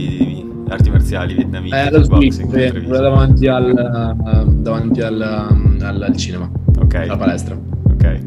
[0.71, 2.89] arti marziali vietnamite, Eh, lo kickboxing, sì, a eh, Treviso.
[2.89, 7.59] quello davanti, al, eh, davanti al, al- al cinema, Ok, alla palestra.
[7.91, 8.19] ok.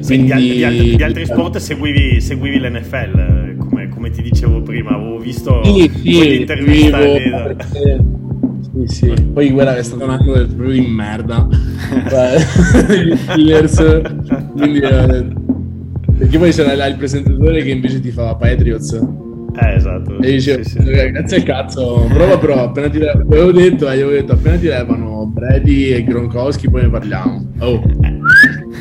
[0.00, 4.10] Sì, di, al- di al- Quindi- di altri sport seguivi, seguivi l'NFL, eh, come, come
[4.10, 8.04] ti dicevo prima, avevo visto Sì, sì, quell'intervista vivo, lì- perché-
[8.86, 9.22] sì, sì.
[9.32, 11.46] Poi guarda che è stato un anno del- proprio di merda.
[12.08, 12.36] Cioè,
[13.04, 14.00] gli Steelers,
[14.56, 15.26] quindi, eh,
[16.16, 18.98] perché poi c'era il presentatore che invece ti fa Patriots.
[19.60, 20.18] Eh, esatto.
[20.20, 20.84] E dicevo, Sì, sì.
[21.10, 24.66] grazie al cazzo, prova però, appena ti levano, avevo detto, eh, avevo detto, appena ti
[24.66, 27.46] levano Brady e Gronkowski poi ne parliamo.
[27.60, 27.82] Oh,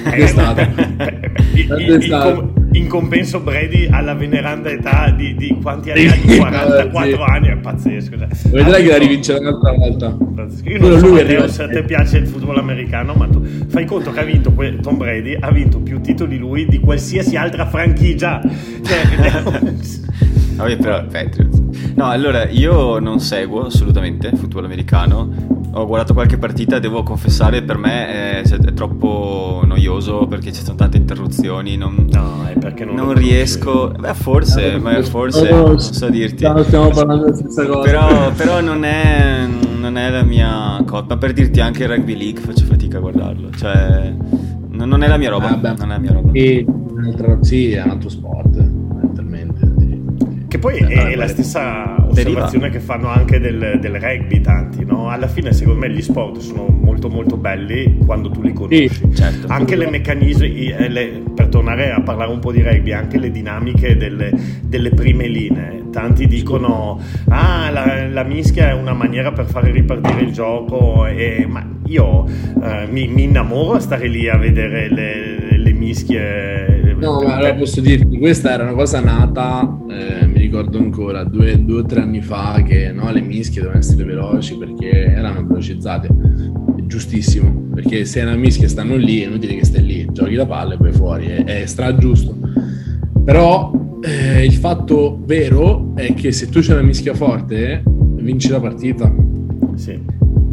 [0.06, 0.62] Eh, è stato.
[1.56, 6.12] in, Quanto è in- compenso Brady alla veneranda età di, di quanti anni ha?
[6.12, 7.18] Sì, Di 44 sì.
[7.32, 8.18] anni, è pazzesco.
[8.18, 10.18] Cioè, vedrai che la vinto- rivincerà un'altra volta.
[10.36, 10.70] pazzesco.
[10.70, 13.44] Io Quello non so lui Matteo, se a te piace il football americano, ma tu
[13.68, 17.36] fai conto che ha vinto que- Tom Brady, ha vinto più titoli lui di qualsiasi
[17.36, 18.42] altra franchigia.
[18.88, 19.74] Cioè,
[20.58, 21.62] Vabbè, però Patriots.
[21.96, 25.30] No, allora io non seguo assolutamente football americano.
[25.74, 30.76] Ho guardato qualche partita, devo confessare, per me è, è troppo noioso perché ci sono
[30.76, 31.78] tante interruzioni.
[31.78, 33.90] Non, no, è perché non, non riesco.
[33.90, 36.38] Beh, forse, ma forse No, non so dirti.
[36.38, 37.82] Stiamo, stiamo parlando della stessa cosa.
[37.82, 39.46] Però, però non, è,
[39.80, 41.06] non è la mia cosa.
[41.10, 43.52] Ma per dirti anche il rugby league faccio fatica a guardarlo.
[43.52, 44.16] Cioè,
[44.72, 45.50] non, non è la mia roba.
[45.50, 45.76] Vabbè.
[45.78, 46.32] Non è la mia roba.
[46.32, 48.77] E un'altra- sì, è un altro sport.
[50.48, 52.46] Che poi Eh, è, la stessa Deriva.
[52.46, 55.10] osservazione che fanno anche del, del rugby tanti, no?
[55.10, 58.88] Alla fine secondo me gli sport sono molto molto belli quando tu li conosci.
[58.88, 59.48] Sì, certo.
[59.50, 63.30] Anche le meccanismi, eh, le- per tornare a parlare un po' di rugby, anche le
[63.30, 64.32] dinamiche delle,
[64.64, 65.84] delle prime linee.
[65.92, 71.46] Tanti dicono, ah, la, la mischia è una maniera per fare ripartire il gioco, e-
[71.48, 72.26] ma io
[72.64, 76.77] eh, mi, mi innamoro a stare lì a vedere le, le mischie.
[77.00, 81.64] No, ma allora posso dirti, questa era una cosa nata, eh, mi ricordo ancora, due,
[81.64, 86.10] due o tre anni fa, che no, le mischie dovevano essere veloci perché erano velocizzate.
[86.88, 90.74] Giustissimo, perché se una mischia stanno lì, è inutile che stai lì, giochi la palla
[90.74, 92.36] e poi fuori, è, è stra giusto.
[93.24, 93.72] Però
[94.02, 99.14] eh, il fatto vero è che se tu c'è una mischia forte, vinci la partita.
[99.76, 100.00] Sì.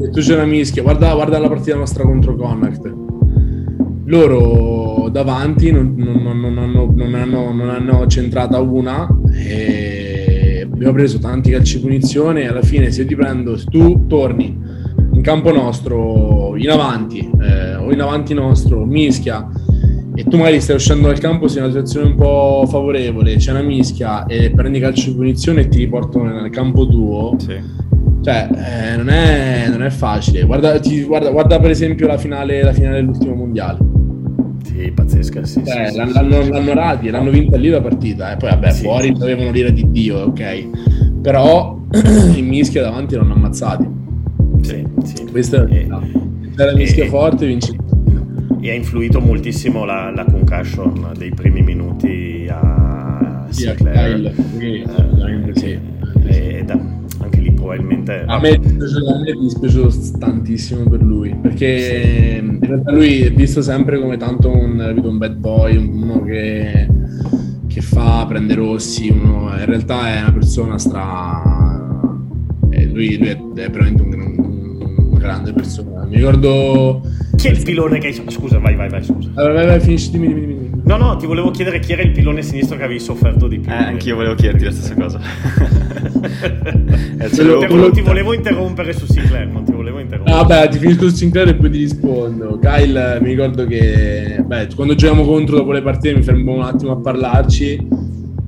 [0.00, 2.92] Se tu c'è una mischia, guarda, guarda la partita nostra contro Connacht.
[4.06, 4.73] Loro
[5.08, 11.50] davanti non, non- non- hanno, non hanno- non hanno centrata una e abbiamo preso tanti
[11.50, 14.56] calci di punizione e alla fine se io ti prendo, se tu torni
[15.12, 19.48] in campo nostro, in avanti eh, o in avanti nostro, mischia
[20.16, 23.50] e tu magari stai uscendo dal campo, sei in una situazione un po' favorevole, c'è
[23.50, 27.54] una mischia e prendi calcio di punizione e ti riportano nel campo tuo, Sì.
[28.22, 30.44] cioè, eh, non, è, non è facile.
[30.44, 33.78] Guarda, ti- guarda- guarda per esempio la finale, la finale dell'ultimo mondiale.
[34.64, 36.50] Sì, pazzesca, sì, Cioè, sì, l'hanno, sì, l'hanno- sì.
[36.50, 36.74] l'hanno
[37.10, 38.32] l'hanno vinta lì la partita.
[38.32, 38.82] E poi, vabbè, Sì.
[38.82, 41.20] fuori dovevano dire di Dio, ok.
[41.20, 41.78] Però
[42.34, 43.86] in mischia davanti non ammazzati.
[44.62, 45.24] Sì, sì.
[45.30, 46.00] Questa è la
[46.64, 47.76] la mischia e- forte, vinci.
[48.60, 54.32] E ha influito moltissimo la, la concussion dei primi minuti a Sì, Sinclair.
[54.58, 55.43] Kyle,
[57.76, 58.24] probabilmente...
[58.26, 63.20] A me, è dispiaciuto- a me è dispiaciuto tantissimo per lui perché in realtà lui
[63.20, 66.88] è visto sempre come tanto un, un bad boy, uno che,
[67.66, 72.00] che fa, prende rossi, uno, in realtà è una persona stra...
[72.70, 76.04] lui, lui è, è veramente un, un- una grande persona.
[76.04, 77.02] Mi ricordo...
[77.36, 78.22] Chi è il pilone che hai...
[78.28, 79.30] Scusa, vai, vai, vai, scusa.
[79.34, 80.53] Vai, vai, vai, finisci, dimmi, dimmi, dimmi.
[80.84, 83.70] No, no, ti volevo chiedere chi era il pilone sinistro che avevi sofferto di più.
[83.70, 85.20] Eh, anch'io volevo chiederti la stessa cosa.
[87.16, 90.36] Eh, l'avevo Te- non ti volevo interrompere su Sinclair, non ti volevo interrompere.
[90.36, 92.58] Ah, vabbè, ti finisco su Sinclair e poi ti rispondo.
[92.58, 96.92] Kyle, mi ricordo che beh, quando giochiamo contro dopo le partite mi fermo un attimo
[96.92, 97.74] a parlarci.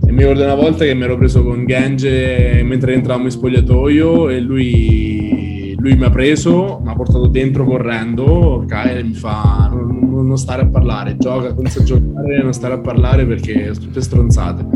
[0.06, 4.28] E mi ricordo una volta che mi ero preso con Genge mentre entravamo in spogliatoio
[4.30, 8.64] e lui, lui mi ha preso, mi ha portato dentro correndo.
[8.66, 12.78] Kyle mi fa: non, non- stare a parlare, gioca, comincia a giocare, non stare a
[12.78, 14.66] parlare perché sono tutte stronzate.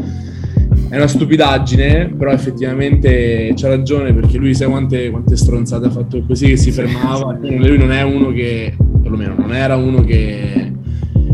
[0.89, 6.23] È una stupidaggine, però effettivamente c'ha ragione perché lui sai quante, quante stronzate ha fatto
[6.27, 7.39] così che si fermava.
[7.41, 10.73] Lui non è uno che, perlomeno, non era uno che,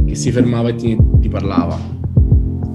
[0.07, 1.95] che si fermava e ti, ti parlava.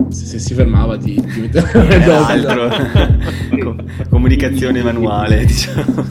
[0.09, 2.69] Se, se si fermava ti, ti metteva Era altro.
[3.61, 6.05] Com- comunicazione manuale, diciamo.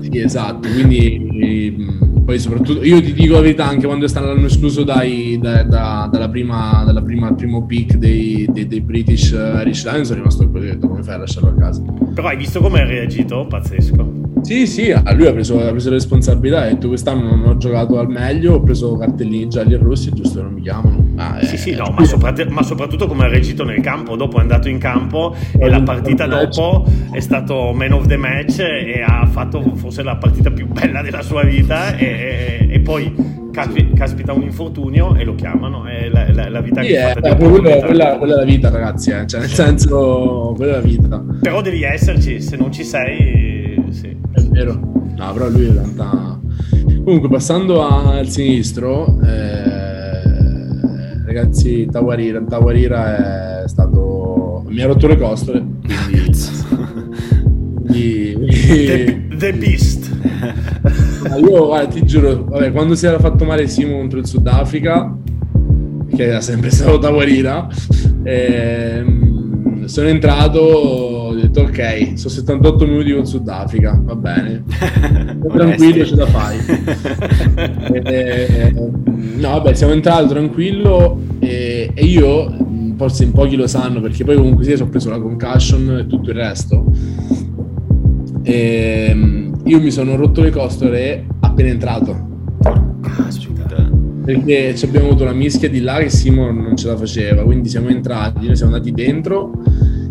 [0.00, 4.84] Sì, esatto, quindi mh, poi soprattutto io ti dico la verità anche quando stanno escluso
[4.84, 10.06] dai, da, da, dalla prima, dalla prima, primo pick dei, dei, dei British Irish Lions
[10.06, 11.82] sono rimasto detto come fai a lasciarlo a casa
[12.14, 13.46] però hai visto come ha reagito?
[13.48, 17.98] pazzesco sì, sì, lui ha preso, ha preso responsabilità, ha detto quest'anno non ho giocato
[17.98, 21.08] al meglio, ho preso cartellini gialli e rossi, giusto che non mi chiamano.
[21.16, 24.40] Ah, sì, sì, no, ma, soprattutto, ma soprattutto come ha reagito nel campo, dopo è
[24.40, 29.26] andato in campo e la partita dopo è stato man of the match e ha
[29.26, 35.14] fatto forse la partita più bella della sua vita e, e poi caspita un infortunio
[35.16, 38.36] e lo chiamano, è la, la, la vita sì, che è, quella, quella, quella, è
[38.38, 39.26] la vita ragazzi, eh.
[39.26, 41.24] cioè nel senso quella è la vita.
[41.40, 44.16] Però devi esserci, se non ci sei, sì.
[44.60, 44.78] È vero,
[45.16, 46.38] no però lui in realtà...
[47.02, 50.20] Comunque passando al sinistro, eh,
[51.24, 54.62] ragazzi Tawarira, Tawarira è stato...
[54.68, 55.64] mi ha rotto le costole,
[57.86, 58.36] quindi...
[58.36, 59.26] quindi...
[59.30, 60.10] The, the Beast.
[61.26, 65.16] Ma io guarda, ti giuro, vabbè, quando si era fatto male Simo contro il Sudafrica,
[66.14, 67.66] che era sempre stato Tawarira,
[68.24, 69.29] ehm,
[69.90, 74.62] sono entrato, ho detto ok, sono 78 minuti con Sudafrica, va bene,
[75.52, 76.58] tranquillo, ce la fai.
[78.04, 82.56] e, no, vabbè, siamo entrati tranquillo e, e io,
[82.96, 86.30] forse in pochi lo sanno, perché poi comunque sì, ho preso la concussion e tutto
[86.30, 86.84] il resto.
[88.44, 92.28] E, ehm, io mi sono rotto le costole appena entrato.
[94.24, 97.88] Perché abbiamo avuto una mischia di là che Simon non ce la faceva, quindi siamo
[97.88, 99.62] entrati, noi siamo andati dentro.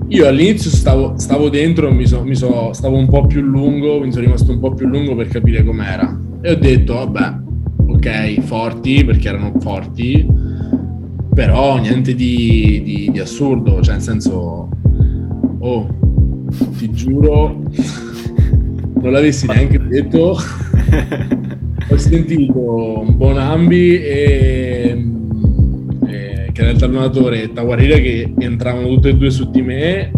[0.08, 4.12] Io all'inizio stavo, stavo dentro, mi so, mi so, stavo un po' più lungo, mi
[4.12, 6.20] sono rimasto un po' più lungo per capire com'era.
[6.42, 7.36] E ho detto, vabbè,
[7.88, 10.26] ok, forti, perché erano forti,
[11.34, 14.70] però niente di, di, di assurdo, cioè nel senso,
[15.60, 15.88] oh,
[16.78, 17.62] ti giuro
[19.02, 20.38] non l'avessi neanche detto,
[21.92, 25.06] ho sentito un buon ambi e,
[26.06, 30.12] e che era il talonatore e Tawarira che entravano tutte e due su di me.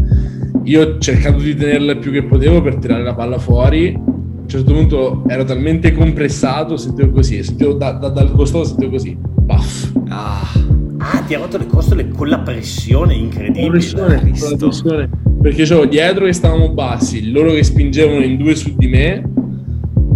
[0.63, 3.93] Io ho cercato di tenerla il più che potevo per tirare la palla fuori.
[3.95, 8.91] A un certo punto ero talmente compressato, sentivo così, sentivo da, da, dal costato, sentivo
[8.91, 9.91] così, baff.
[10.09, 10.79] Ah.
[10.97, 13.65] Ah, ti ha rotto le costole con la pressione incredibile.
[13.65, 15.09] La pressione, la pressione
[15.41, 19.30] perché c'avevo dietro che stavamo bassi, loro che spingevano in due su di me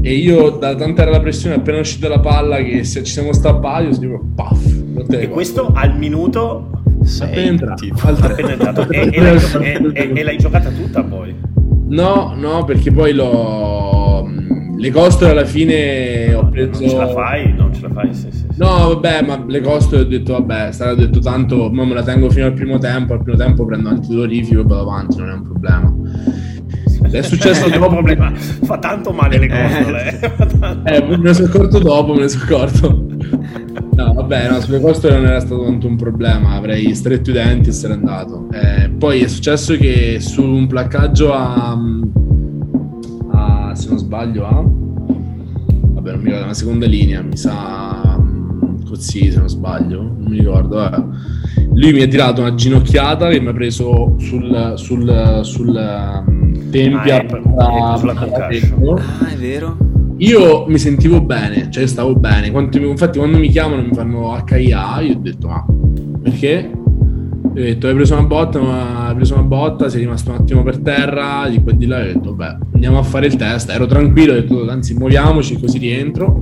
[0.06, 3.34] e io da tanta era la pressione appena uscita la palla che se ci siamo
[3.34, 4.64] strappati, io sentivo paff.
[5.10, 6.70] E questo al minuto
[7.22, 7.86] appena entrato.
[8.04, 8.88] Appena entrato.
[8.92, 11.34] e, e, l'hai, e, e l'hai giocata tutta poi?
[11.88, 14.30] No, no, perché poi l'ho
[14.78, 16.82] le costole alla fine ho preso.
[16.82, 18.14] Non ce la fai, non ce la fai.
[18.14, 18.46] Sì, sì, sì.
[18.58, 22.30] No, vabbè, ma le costole ho detto, vabbè, sarà detto tanto, ma me la tengo
[22.30, 23.14] fino al primo tempo.
[23.14, 25.96] Al primo tempo prendo antidolorifico e vado avanti, non è un problema.
[27.10, 27.88] È successo dopo.
[27.88, 28.32] problema.
[28.36, 30.20] Fa tanto male le costole.
[30.86, 33.06] eh, me ne sono accorto dopo, me ne sono accorto.
[33.96, 37.70] No, vabbè, no, sulle costole non era stato tanto un problema, avrei stretto i denti
[37.70, 38.48] e se n'è andato.
[38.52, 41.78] Eh, poi è successo che su un placcaggio a
[43.76, 48.18] se non sbaglio a vabbè non mi ricordo una seconda linea mi sa
[48.88, 51.04] così se non sbaglio non mi ricordo eh.
[51.74, 55.74] lui mi ha tirato una ginocchiata che mi ha preso sul, sul, sul
[56.80, 57.26] tempia
[57.58, 59.78] ah, sulla ah, è vero
[60.18, 62.50] io mi sentivo bene, cioè stavo bene.
[62.50, 65.66] Quando, infatti, quando mi chiamano mi fanno HIA, io ho detto: Ma
[66.22, 66.72] perché?
[67.58, 70.62] ho detto hai preso una botta, ma hai preso una botta, sei rimasto un attimo
[70.62, 73.70] per terra, di qua e di là, ho detto beh, andiamo a fare il test,
[73.70, 76.42] ero tranquillo, ho detto anzi muoviamoci così rientro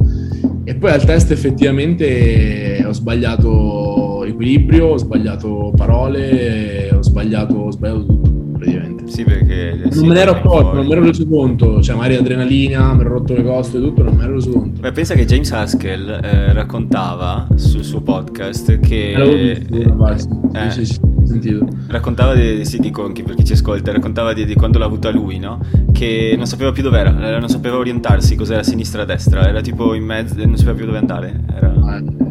[0.64, 8.06] e poi al test effettivamente ho sbagliato equilibrio, ho sbagliato parole, ho sbagliato, ho sbagliato
[8.06, 8.93] tutto praticamente.
[9.14, 9.78] Sì, perché...
[9.80, 13.02] Non sì, me ne ero accorto, non mi ero reso conto, cioè magari adrenalina, mi
[13.02, 14.82] ero rotto le coste e tutto, non mi ero reso conto.
[14.82, 19.14] Beh, pensa che James Haskell eh, raccontava sul suo podcast che...
[19.14, 21.68] Eh, eh, sì, sì, sentito.
[21.90, 25.12] Raccontava di, sì, dico anche per chi ci ascolta, raccontava di, di, quando l'ha avuta
[25.12, 25.60] lui, no?
[25.92, 30.34] Che non sapeva più dov'era, non sapeva orientarsi, cos'era sinistra destra, era tipo in mezzo,
[30.44, 31.40] non sapeva più dove andare.
[31.54, 31.72] Era...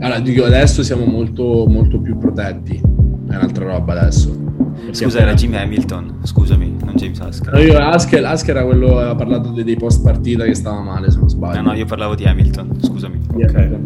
[0.00, 4.41] Allora, dico, adesso siamo molto, molto più protetti, è un'altra roba adesso
[4.90, 7.54] Scusa, era Jim Hamilton, scusami, non James Haskell.
[7.54, 10.80] No, io Haskell, Haskell era quello che aveva parlato dei, dei, post partita che stava
[10.80, 11.60] male, se non sbaglio.
[11.60, 13.20] No, no, io parlavo di Hamilton, scusami.
[13.34, 13.78] ok.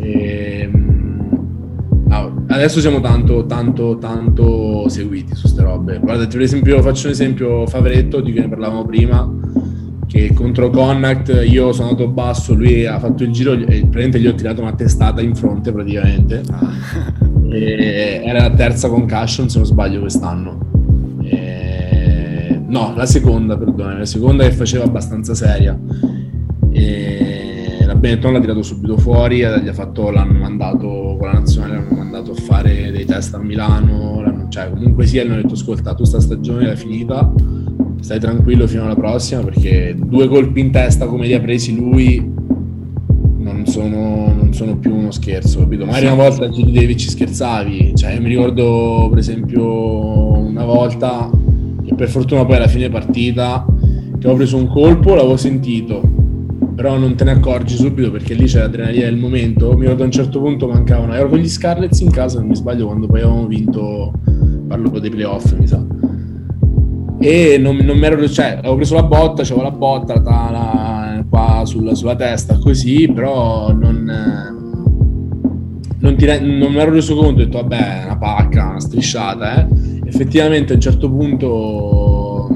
[0.00, 0.70] E,
[2.04, 5.98] no, adesso siamo tanto, tanto, tanto seguiti su queste robe.
[5.98, 9.30] Guardate, per esempio, faccio un esempio Favoretto di cui ne parlavamo prima
[10.08, 14.26] che contro Connacht io sono andato basso, lui ha fatto il giro e praticamente gli
[14.26, 16.42] ho tirato una testata in fronte praticamente.
[16.50, 17.26] Ah.
[17.50, 20.58] era la terza concussion se non sbaglio quest'anno.
[21.22, 22.60] E...
[22.66, 25.78] No, la seconda, perdone, la seconda che faceva abbastanza seria.
[26.70, 27.38] E...
[27.86, 31.94] La Benetton l'ha tirato subito fuori, gli ha fatto, l'hanno mandato con la nazionale, l'hanno
[31.96, 36.20] mandato a fare dei test a Milano, cioè comunque gli hanno detto ascolta, tu sta
[36.20, 37.32] stagione è finita,
[38.00, 42.30] stai tranquillo fino alla prossima perché due colpi in testa come li ha presi lui
[43.38, 45.84] non sono, non sono più uno scherzo, capito?
[45.84, 51.30] Magari una volta ci ridevi ci scherzavi, cioè mi ricordo per esempio una volta
[51.84, 56.00] che per fortuna poi alla fine partita che avevo preso un colpo, l'avevo sentito,
[56.74, 59.74] però non te ne accorgi subito perché lì c'è l'adrenalina del momento.
[59.74, 62.56] Mi ricordo a un certo punto mancavano, ero con gli Scarlets in casa, non mi
[62.56, 64.12] sbaglio, quando poi avevamo vinto,
[64.66, 65.84] parlo dei playoff, mi sa.
[67.20, 71.24] E non, non mi ero, cioè, avevo preso la botta, c'avevo la botta la, la,
[71.28, 74.04] qua sulla, sulla, testa, così, però non,
[75.98, 79.86] non, ti, non mi ero reso conto, ho detto, vabbè, una pacca, una strisciata, eh.
[80.04, 82.48] Effettivamente a un certo punto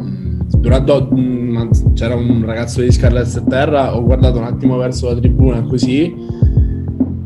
[0.56, 1.08] durante,
[1.94, 6.14] c'era un ragazzo di Scarlett a terra, ho guardato un attimo verso la tribuna così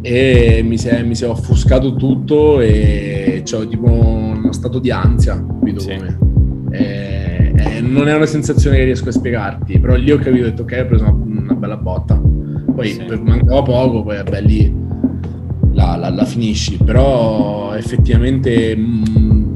[0.01, 4.91] e mi si è, mi si è offuscato tutto e ho tipo uno stato di
[4.91, 5.97] ansia, capito sì.
[5.97, 6.19] come?
[6.71, 7.26] E,
[7.57, 10.63] e non è una sensazione che riesco a spiegarti, però lì ho capito, ho detto
[10.63, 12.15] ok, ho preso una, una bella botta.
[12.15, 13.05] Poi sì.
[13.23, 14.75] mancava poco, poi vabbè lì
[15.73, 18.77] la, la, la finisci, però effettivamente...
[18.77, 19.55] Mh,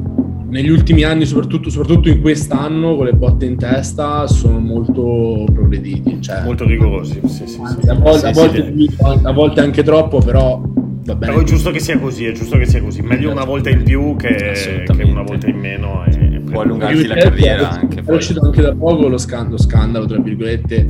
[0.51, 6.21] negli ultimi anni, soprattutto, soprattutto, in quest'anno, con le botte in testa, sono molto progrediti.
[6.21, 7.21] Cioè, molto rigorosi.
[7.27, 7.61] Sì, sì, sì.
[7.89, 8.75] A, volte, a, volte,
[9.23, 11.33] a, volte, anche troppo, però va bene.
[11.33, 13.01] Però è giusto che sia così, è giusto che sia così.
[13.01, 16.05] Meglio una volta in più che, che una volta in meno.
[16.07, 18.03] E, Può allungarti la carriera anche.
[18.05, 20.89] È uscito anche da poco lo scandalo, scandalo tra virgolette,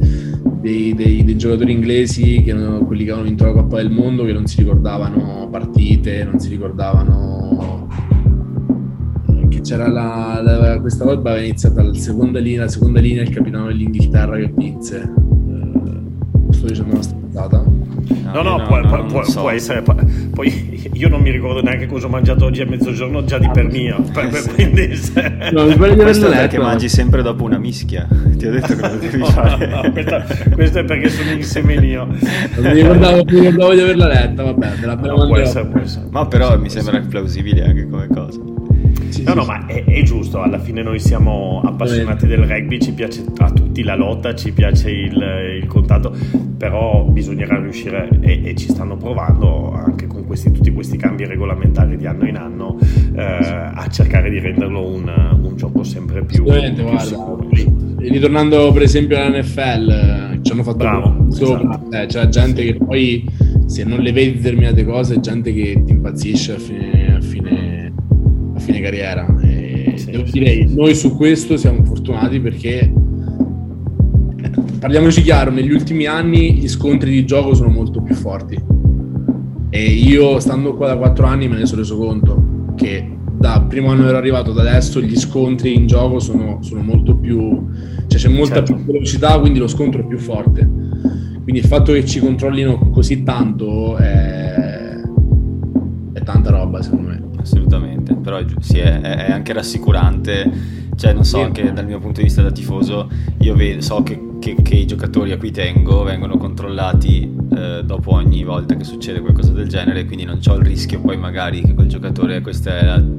[0.61, 2.55] dei, dei, dei, giocatori inglesi, che,
[2.87, 6.49] quelli che hanno vinto la Coppa del Mondo, che non si ricordavano partite, non si
[6.49, 7.89] ricordavano
[9.71, 13.67] c'era la, la, questa roba è iniziata la seconda linea, la seconda linea il capitano
[13.67, 15.03] dell'Inghilterra che vinse.
[15.03, 17.80] Eh, sto dicendo una stronzata.
[18.11, 19.41] No, no, no, può, no, può, so.
[19.41, 19.83] può, essere.
[19.83, 23.67] Poi io non mi ricordo neanche cosa ho mangiato oggi a mezzogiorno, già di per
[23.67, 23.97] mia.
[23.97, 24.89] Per, per, quindi,
[25.53, 28.09] no, pare di questo è perché mangi sempre dopo una mischia.
[28.37, 29.67] Ti ho detto cosa devi fare.
[29.67, 32.07] No, questa, questo è perché sono in semenio.
[32.07, 36.07] mi, ricordavo, mi ricordavo di averla letta, vabbè, me la no, può essere, può essere.
[36.11, 38.41] Ma però mi sembra plausibile anche come cosa.
[39.21, 42.93] Sì, no, no, ma è, è, giusto, alla fine noi siamo appassionati del rugby, ci
[42.93, 46.17] piace a tutti la lotta, ci piace il, il contatto,
[46.57, 51.99] però bisognerà riuscire, e, e, ci stanno provando anche con questi, tutti questi cambi regolamentari
[51.99, 52.79] di anno in anno,
[53.15, 57.49] eh, a cercare di renderlo un, un gioco sempre più, più guarda, sicuro.
[57.99, 61.97] Ritornando per esempio all'NFL, ci hanno fatto Bravo, sopra, esatto.
[61.97, 63.25] eh, c'è gente che poi
[63.67, 67.00] se non le vedi determinate cose, gente che ti impazzisce a fine
[68.71, 69.27] fine carriera.
[69.43, 70.75] E sì, devo sì, dire, sì.
[70.75, 72.93] noi su questo siamo fortunati perché,
[74.79, 78.59] parliamoci chiaro, negli ultimi anni gli scontri di gioco sono molto più forti.
[79.71, 83.91] E io, stando qua da quattro anni, me ne sono reso conto che da primo
[83.91, 87.69] anno ero arrivato ad adesso gli scontri in gioco sono, sono molto più...
[88.07, 88.75] cioè c'è molta certo.
[88.75, 90.69] più velocità, quindi lo scontro è più forte.
[91.43, 94.60] Quindi il fatto che ci controllino così tanto è
[96.33, 100.51] tanta roba, secondo me assolutamente, però sì, è, è, anche rassicurante,
[100.97, 101.43] cioè non so, sì.
[101.43, 103.09] anche dal mio punto di vista da tifoso,
[103.39, 108.15] io vedo, so che, che, che, i giocatori a cui tengo vengono controllati eh, dopo
[108.15, 111.75] ogni volta che succede qualcosa del genere, quindi non ho il rischio poi magari che
[111.75, 113.19] quel giocatore, questa è la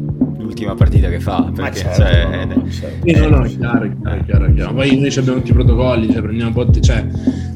[0.52, 3.06] l'ultima partita che fa perché certo, cioè, no, no, certo.
[3.06, 4.74] è, no, no, è chiaro, chiaro, chiaro, chiaro.
[4.74, 7.08] poi noi abbiamo tutti i protocolli cioè prendiamo un po' cioè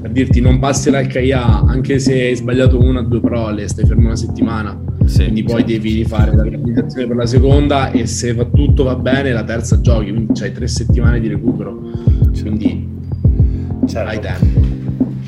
[0.02, 4.06] per dirti non passi l'HIA anche se hai sbagliato una o due parole stai fermo
[4.06, 5.66] una settimana sì, quindi poi sì.
[5.66, 9.80] devi rifare la riabilitazione per la seconda e se va, tutto va bene la terza
[9.82, 11.80] giochi quindi c'hai tre settimane di recupero.
[12.42, 12.88] Quindi
[13.88, 14.10] certo.
[14.10, 14.76] hai tempo.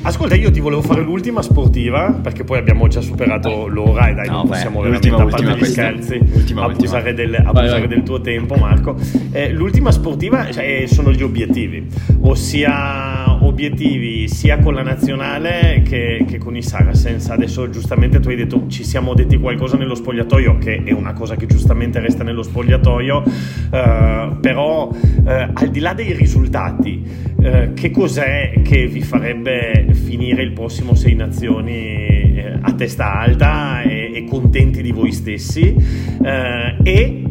[0.02, 4.28] Ascolta, io ti volevo fare l'ultima sportiva, perché poi abbiamo già superato l'ora e dai,
[4.28, 8.02] no, non possiamo beh, veramente, a parte gli scherzi, ultima, abusare, del, abusare vai, del,
[8.04, 8.96] tuo tempo, Marco.
[9.32, 11.86] Eh, l'ultima sportiva cioè, sono gli obiettivi,
[12.20, 17.28] ossia obiettivi sia con la nazionale che, che, con i Saracens.
[17.28, 21.34] Adesso giustamente tu hai detto ci siamo detti qualcosa nello spogliatoio, che è una cosa
[21.34, 23.24] che giustamente resta nello spogliatoio,
[23.72, 24.92] eh, però
[25.26, 27.02] eh, al di là dei risultati,
[27.40, 33.82] eh, che cos'è che vi farebbe finire il prossimo Sei Nazioni eh, a testa alta
[33.82, 35.74] e, e, contenti di voi stessi
[36.22, 37.22] eh, e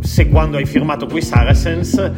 [0.00, 2.12] se quando hai firmato quei Saracens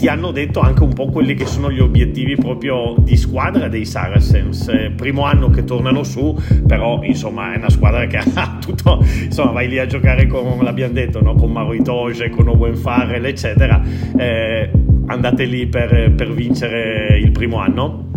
[0.00, 3.84] ti hanno detto anche un po' quelli che sono gli obiettivi proprio di squadra dei
[3.84, 4.68] Saracens.
[4.68, 6.34] Eh, primo anno che tornano su,
[6.66, 10.94] però insomma è una squadra che ha tutto, insomma vai lì a giocare con, l'abbiamo
[10.94, 11.34] detto, no?
[11.34, 13.82] con Maro Itoge, con Owen Farrell, eccetera.
[14.16, 14.70] Eh,
[15.04, 18.08] andate lì per, per vincere il primo anno?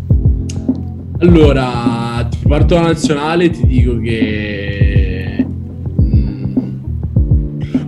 [1.20, 4.83] Allora, ti parto dalla nazionale ti dico che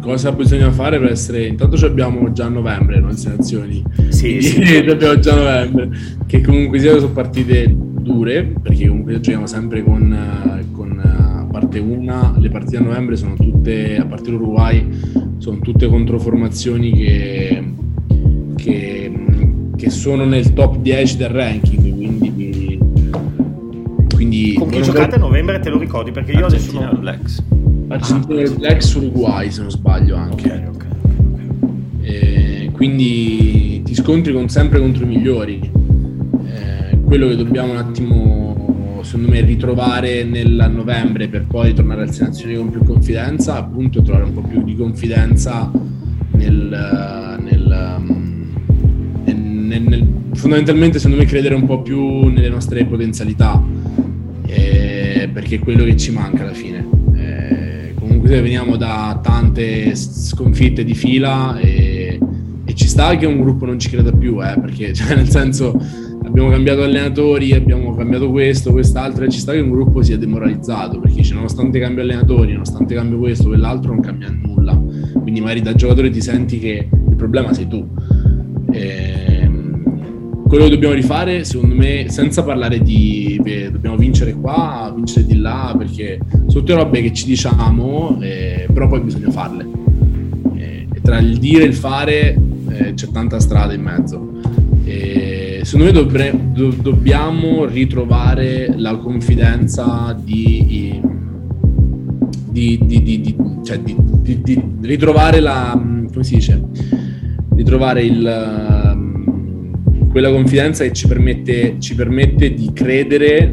[0.06, 3.84] cosa bisogna fare per essere intanto ci abbiamo già a novembre non selezioni.
[4.10, 4.62] Sì, sì.
[4.88, 5.90] abbiamo già a novembre
[6.28, 12.36] che comunque sia sono partite dure perché comunque giochiamo sempre con, con a parte una
[12.38, 14.88] le partite a novembre sono tutte a parte l'Uruguay
[15.40, 17.64] sono tutte controformazioni che,
[18.56, 19.12] che,
[19.76, 22.80] che sono nel top 10 del ranking quindi
[24.14, 26.12] quindi con chi giocate a novembre te lo ricordi?
[26.12, 26.98] Perché io adesso non...
[27.00, 27.44] Blacks
[28.00, 28.20] Ah,
[28.58, 30.90] Blacks Uruguay se non sbaglio anche okay, okay.
[32.02, 35.72] E quindi ti scontri con, sempre contro i migliori
[36.46, 42.12] eh, quello che dobbiamo un attimo secondo me ritrovare nel novembre per poi tornare alle
[42.18, 45.72] nazioni con più confidenza appunto trovare un po' più di confidenza
[46.32, 48.02] nel, nel,
[49.24, 53.64] nel, nel fondamentalmente secondo me credere un po' più nelle nostre potenzialità
[54.46, 56.95] eh, perché è quello che ci manca alla fine.
[58.26, 62.18] Comunque veniamo da tante sconfitte di fila e,
[62.66, 65.80] e, ci sta che un gruppo non ci creda più, eh, perché cioè, nel senso
[66.24, 71.00] abbiamo cambiato allenatori, abbiamo cambiato questo, quest'altro e ci sta che un gruppo sia demoralizzato
[71.00, 74.74] perché cioè, nonostante cambio allenatori, nonostante cambio questo, quell'altro non cambia nulla.
[75.22, 77.88] Quindi magari da giocatore ti senti che il problema sei tu.
[80.56, 85.36] Quello che dobbiamo rifare, secondo me, senza parlare di beh, dobbiamo vincere qua, vincere di
[85.36, 89.68] là, perché sono tutte robe che ci diciamo, eh, però poi bisogna farle.
[90.56, 92.38] Eh, tra il dire e il fare
[92.70, 94.32] eh, c'è tanta strada in mezzo.
[94.86, 101.02] E secondo me dobre, do, dobbiamo ritrovare la confidenza di,
[102.50, 103.82] di, di, di cioè
[104.80, 106.62] ritrovare la come si dice
[107.56, 108.85] ritrovare il
[110.16, 113.52] quella confidenza che ci permette, ci permette di credere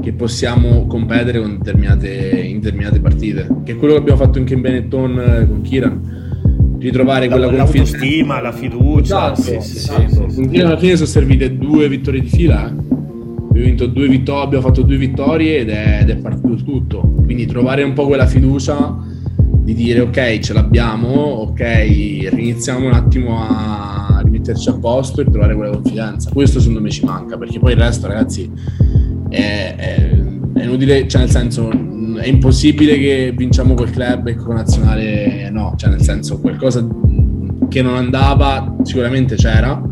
[0.00, 4.54] che possiamo competere con determinate, in determinate partite, che è quello che abbiamo fatto anche
[4.54, 6.76] in Benetton eh, con Kiran.
[6.78, 7.96] Ritrovare quella la, confidenza.
[7.96, 9.32] L'autostima, la fiducia.
[9.32, 10.28] Esatto, sì, sì, esatto.
[10.28, 12.68] Sì, Kiran alla fine sono servite due vittorie di fila.
[12.68, 12.68] Eh.
[12.68, 17.00] Abbiamo, vinto due vittorie, abbiamo fatto due vittorie ed è, ed è partito tutto.
[17.24, 18.96] Quindi trovare un po' quella fiducia
[19.64, 21.60] di dire ok, ce l'abbiamo, ok,
[22.30, 23.83] riniziamo un attimo a
[24.44, 26.30] metterci a posto e trovare quella confidenza.
[26.30, 28.50] Questo secondo me ci manca, perché poi il resto, ragazzi,
[29.30, 30.10] è, è,
[30.52, 35.74] è inutile, cioè nel senso è impossibile che vinciamo col club e con nazionale no,
[35.76, 36.86] cioè nel senso qualcosa
[37.68, 39.82] che non andava sicuramente c'era.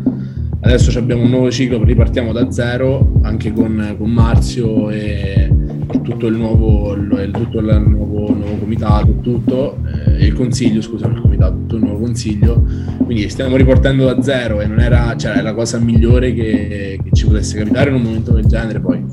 [0.61, 5.51] Adesso abbiamo un nuovo ciclo, ripartiamo da zero anche con, con Marzio e,
[6.03, 6.93] tutto il nuovo,
[7.31, 9.77] tutto il nuovo, nuovo comitato, tutto,
[10.07, 12.63] eh, il consiglio, scusa, il comitato, tutto il nuovo consiglio
[13.03, 17.27] quindi stiamo riportando da zero e non era cioè, la cosa migliore che, che, ci
[17.27, 19.03] potesse capitare in un momento del genere poi.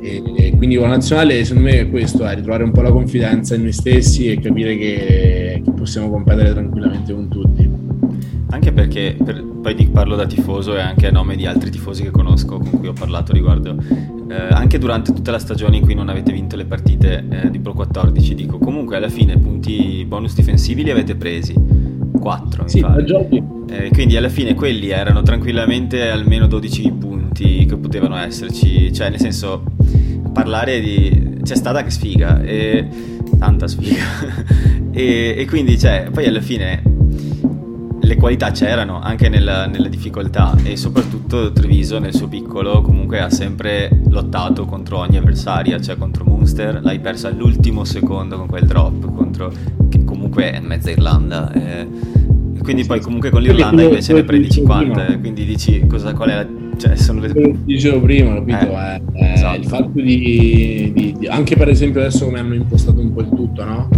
[0.00, 2.92] E, e quindi con la nazionale secondo me è questo, è ritrovare un po' la
[2.92, 7.75] confidenza in noi stessi e capire che, che possiamo competere tranquillamente con tutti.
[8.48, 12.10] Anche perché, per, poi parlo da tifoso e anche a nome di altri tifosi che
[12.10, 13.76] conosco con cui ho parlato riguardo,
[14.28, 17.58] eh, anche durante tutta la stagione in cui non avete vinto le partite eh, di
[17.58, 21.54] Pro 14, dico comunque alla fine punti bonus difensivi li avete presi.
[22.18, 22.84] 4 sì,
[23.68, 28.92] eh, quindi alla fine quelli erano tranquillamente almeno 12 punti che potevano esserci.
[28.92, 29.62] Cioè nel senso
[30.32, 32.86] parlare di c'è stata che sfiga e
[33.38, 34.04] tanta sfiga.
[34.96, 36.80] E, e, quindi cioè poi alla fine
[38.06, 43.30] le qualità c'erano anche nella, nelle difficoltà e soprattutto Treviso nel suo piccolo comunque ha
[43.30, 49.12] sempre lottato contro ogni avversaria, cioè contro Munster l'hai persa all'ultimo secondo con quel drop
[49.12, 49.52] contro
[49.88, 51.52] che comunque è mezza Irlanda.
[51.52, 51.86] Eh,
[52.62, 55.18] quindi poi comunque con l'Irlanda invece ne prendi 50, prima.
[55.20, 56.46] quindi dici cosa, qual è la...
[56.76, 57.32] Cioè, sono le...
[57.64, 58.66] Dicevo prima, capito?
[58.66, 59.60] Eh, eh, esatto.
[59.60, 63.28] Il fatto di, di, di, Anche per esempio adesso come hanno impostato un po' il
[63.28, 63.88] tutto, no?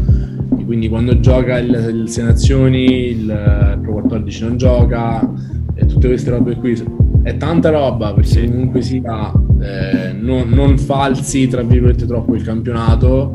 [0.69, 5.33] Quindi quando gioca il, il Senazioni, il Pro 14 non gioca,
[5.73, 6.79] e tutte queste robe qui.
[7.23, 9.33] È tanta roba perché comunque sia
[9.63, 13.33] eh, non, non, falsi, tra virgolette, troppo il campionato.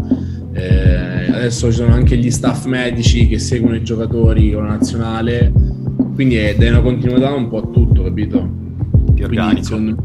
[0.53, 5.51] Eh, adesso ci sono anche gli staff medici che seguono i giocatori con la nazionale,
[6.13, 8.47] quindi è, è una continuità un po' a tutto, capito?
[9.11, 9.75] Più organico.
[9.79, 9.95] Me,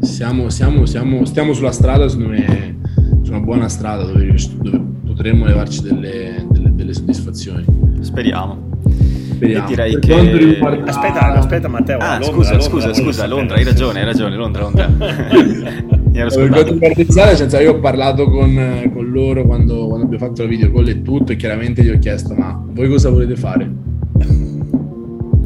[0.00, 2.80] siamo, siamo, siamo, stiamo sulla strada, secondo me,
[3.22, 6.46] su una buona strada dove, dove potremmo levarci delle,
[6.86, 7.64] delle, soddisfazioni.
[8.00, 8.78] Speriamo.
[9.34, 9.64] Speriamo.
[9.64, 10.36] E direi che...
[10.36, 10.90] Riguarda...
[10.90, 11.98] Aspetta, aspetta Matteo.
[11.98, 14.88] Ah, Londra, scusa, Londra, scusa, Londra, scusa, Londra, hai ragione, hai ragione, Londra, Londra.
[16.16, 16.78] Mi ero scordato.
[16.78, 20.88] Per senza io ho parlato con, con loro quando, quando, abbiamo fatto la video call
[20.88, 23.70] e tutto e chiaramente gli ho chiesto ma voi cosa volete fare?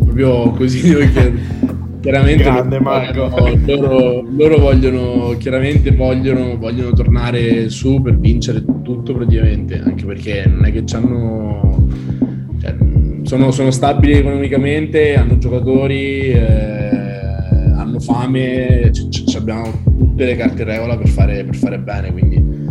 [0.04, 1.69] Proprio così devo chiedere.
[2.00, 3.30] Chiaramente Grande Marco.
[3.66, 10.64] Loro, loro vogliono chiaramente vogliono, vogliono tornare su per vincere tutto praticamente, anche perché non
[10.64, 11.88] è che hanno
[12.60, 12.74] cioè,
[13.22, 16.90] sono, sono, stabili economicamente, hanno giocatori, eh,
[17.76, 22.12] hanno fame, c- c- abbiamo tutte le carte in regola per fare, per fare bene,
[22.12, 22.68] quindi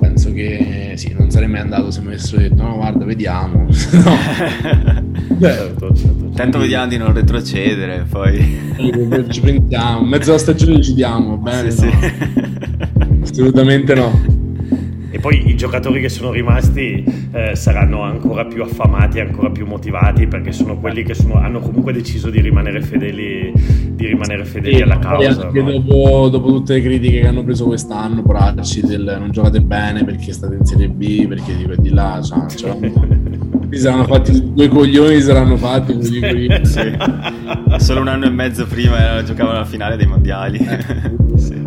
[0.00, 5.10] penso che sì, non sarei mai andato se mi avessero detto no guarda vediamo no.
[5.40, 6.30] certo, certo.
[6.34, 8.58] Tanto vediamo di non retrocedere poi
[9.28, 11.92] ci prendiamo mezzo della stagione ci diamo bene sì, no.
[13.22, 13.32] sì.
[13.32, 14.40] assolutamente no
[15.14, 20.26] e poi i giocatori che sono rimasti eh, saranno ancora più affamati, ancora più motivati
[20.26, 23.52] perché sono quelli che sono, hanno comunque deciso di rimanere fedeli,
[23.90, 25.50] di rimanere fedeli sì, alla causa.
[25.50, 25.70] No?
[25.70, 30.32] Dopo, dopo, tutte le critiche che hanno preso quest'anno, poracci del non giocate bene perché
[30.32, 32.74] state in Serie B, perché di, di là, cioè, cioè,
[33.72, 36.20] si saranno fatti due coglioni, si saranno fatti così
[36.62, 36.96] sì.
[37.78, 40.58] Solo un anno e mezzo prima giocavano la finale dei mondiali.
[40.58, 40.78] Eh.
[41.38, 41.62] sì.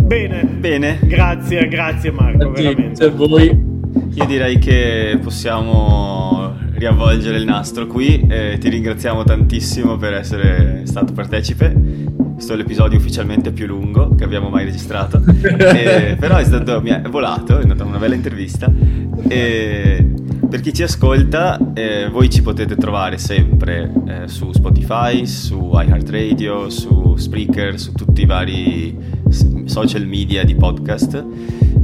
[0.00, 0.44] Bene.
[0.44, 0.98] Bene.
[1.02, 3.04] Grazie, grazie Marco, grazie veramente.
[3.04, 3.70] A voi.
[4.14, 8.26] Io direi che possiamo riavvolgere il nastro qui.
[8.28, 12.21] Eh, ti ringraziamo tantissimo per essere stato partecipe.
[12.42, 15.22] Questo è l'episodio ufficialmente più lungo che abbiamo mai registrato.
[15.46, 18.68] eh, però è stato, mi è volato, è stata una bella intervista.
[19.28, 20.12] E
[20.48, 26.68] per chi ci ascolta, eh, voi ci potete trovare sempre eh, su Spotify, su iHeartRadio,
[26.68, 28.98] su Spreaker, su tutti i vari
[29.66, 31.24] social media di podcast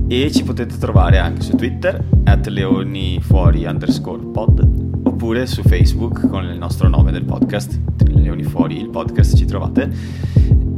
[0.08, 4.87] e ci potete trovare anche su Twitter at leonifuori underscore pod
[5.18, 7.76] oppure su Facebook con il nostro nome del podcast
[8.06, 9.90] Leoni Fuori il podcast ci trovate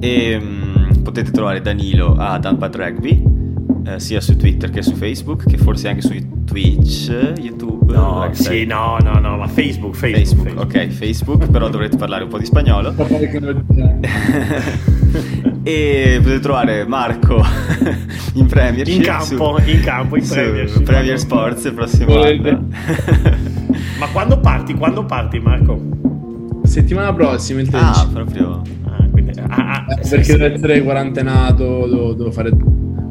[0.01, 3.23] e um, potete trovare Danilo a Danpad Rugby
[3.85, 6.15] eh, sia su Twitter che su Facebook che forse anche su
[6.47, 7.95] Twitch, YouTube.
[7.95, 12.29] No, sì, no, no, no, ma Facebook, Facebook, Facebook, Ok, Facebook, però dovrete parlare un
[12.31, 12.93] po' di spagnolo.
[15.63, 17.45] e potete trovare Marco
[18.35, 23.49] in Premier in campo, su, in campo in Premier, Premier Sports il prossimo anno.
[23.99, 24.75] ma quando parti?
[24.75, 25.81] Quando parti Marco?
[26.65, 28.01] Settimana prossima il 13.
[28.01, 28.63] Ah, proprio.
[28.85, 32.51] Ah, quindi, ah, ah, eh, perché sì, deve essere quarantenato, devo, devo fare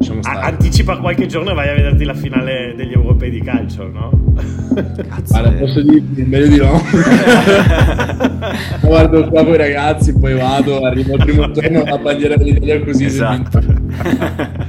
[0.00, 0.40] lasciamo stare.
[0.40, 4.10] anticipa qualche giorno e vai a vederti la finale degli europei di calcio, no?
[4.74, 5.22] Cazzo.
[5.28, 6.80] Guarda, posso dirti, meglio di no.
[8.80, 13.04] Guardo qua con i ragazzi, poi vado, arrivo al primo turno la bandiera dell'Italia così
[13.04, 13.60] esatto.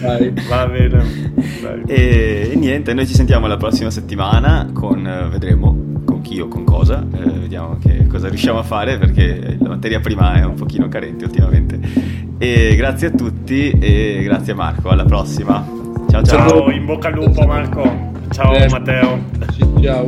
[0.00, 0.32] Vai.
[0.48, 1.32] Va bene.
[1.62, 1.82] Vai.
[1.86, 6.48] E, e, niente, noi ci sentiamo la prossima settimana con, eh, vedremo con chi o
[6.48, 10.54] con cosa, eh, vediamo che cosa riusciamo a fare perché la materia prima è un
[10.54, 11.78] pochino carente ultimamente.
[12.38, 15.64] E grazie a tutti e grazie a Marco, alla prossima.
[16.08, 16.48] Ciao ciao.
[16.48, 18.08] Ciao, in bocca al lupo Marco.
[18.30, 19.18] Ciao Matteo.
[19.80, 20.04] Ciao.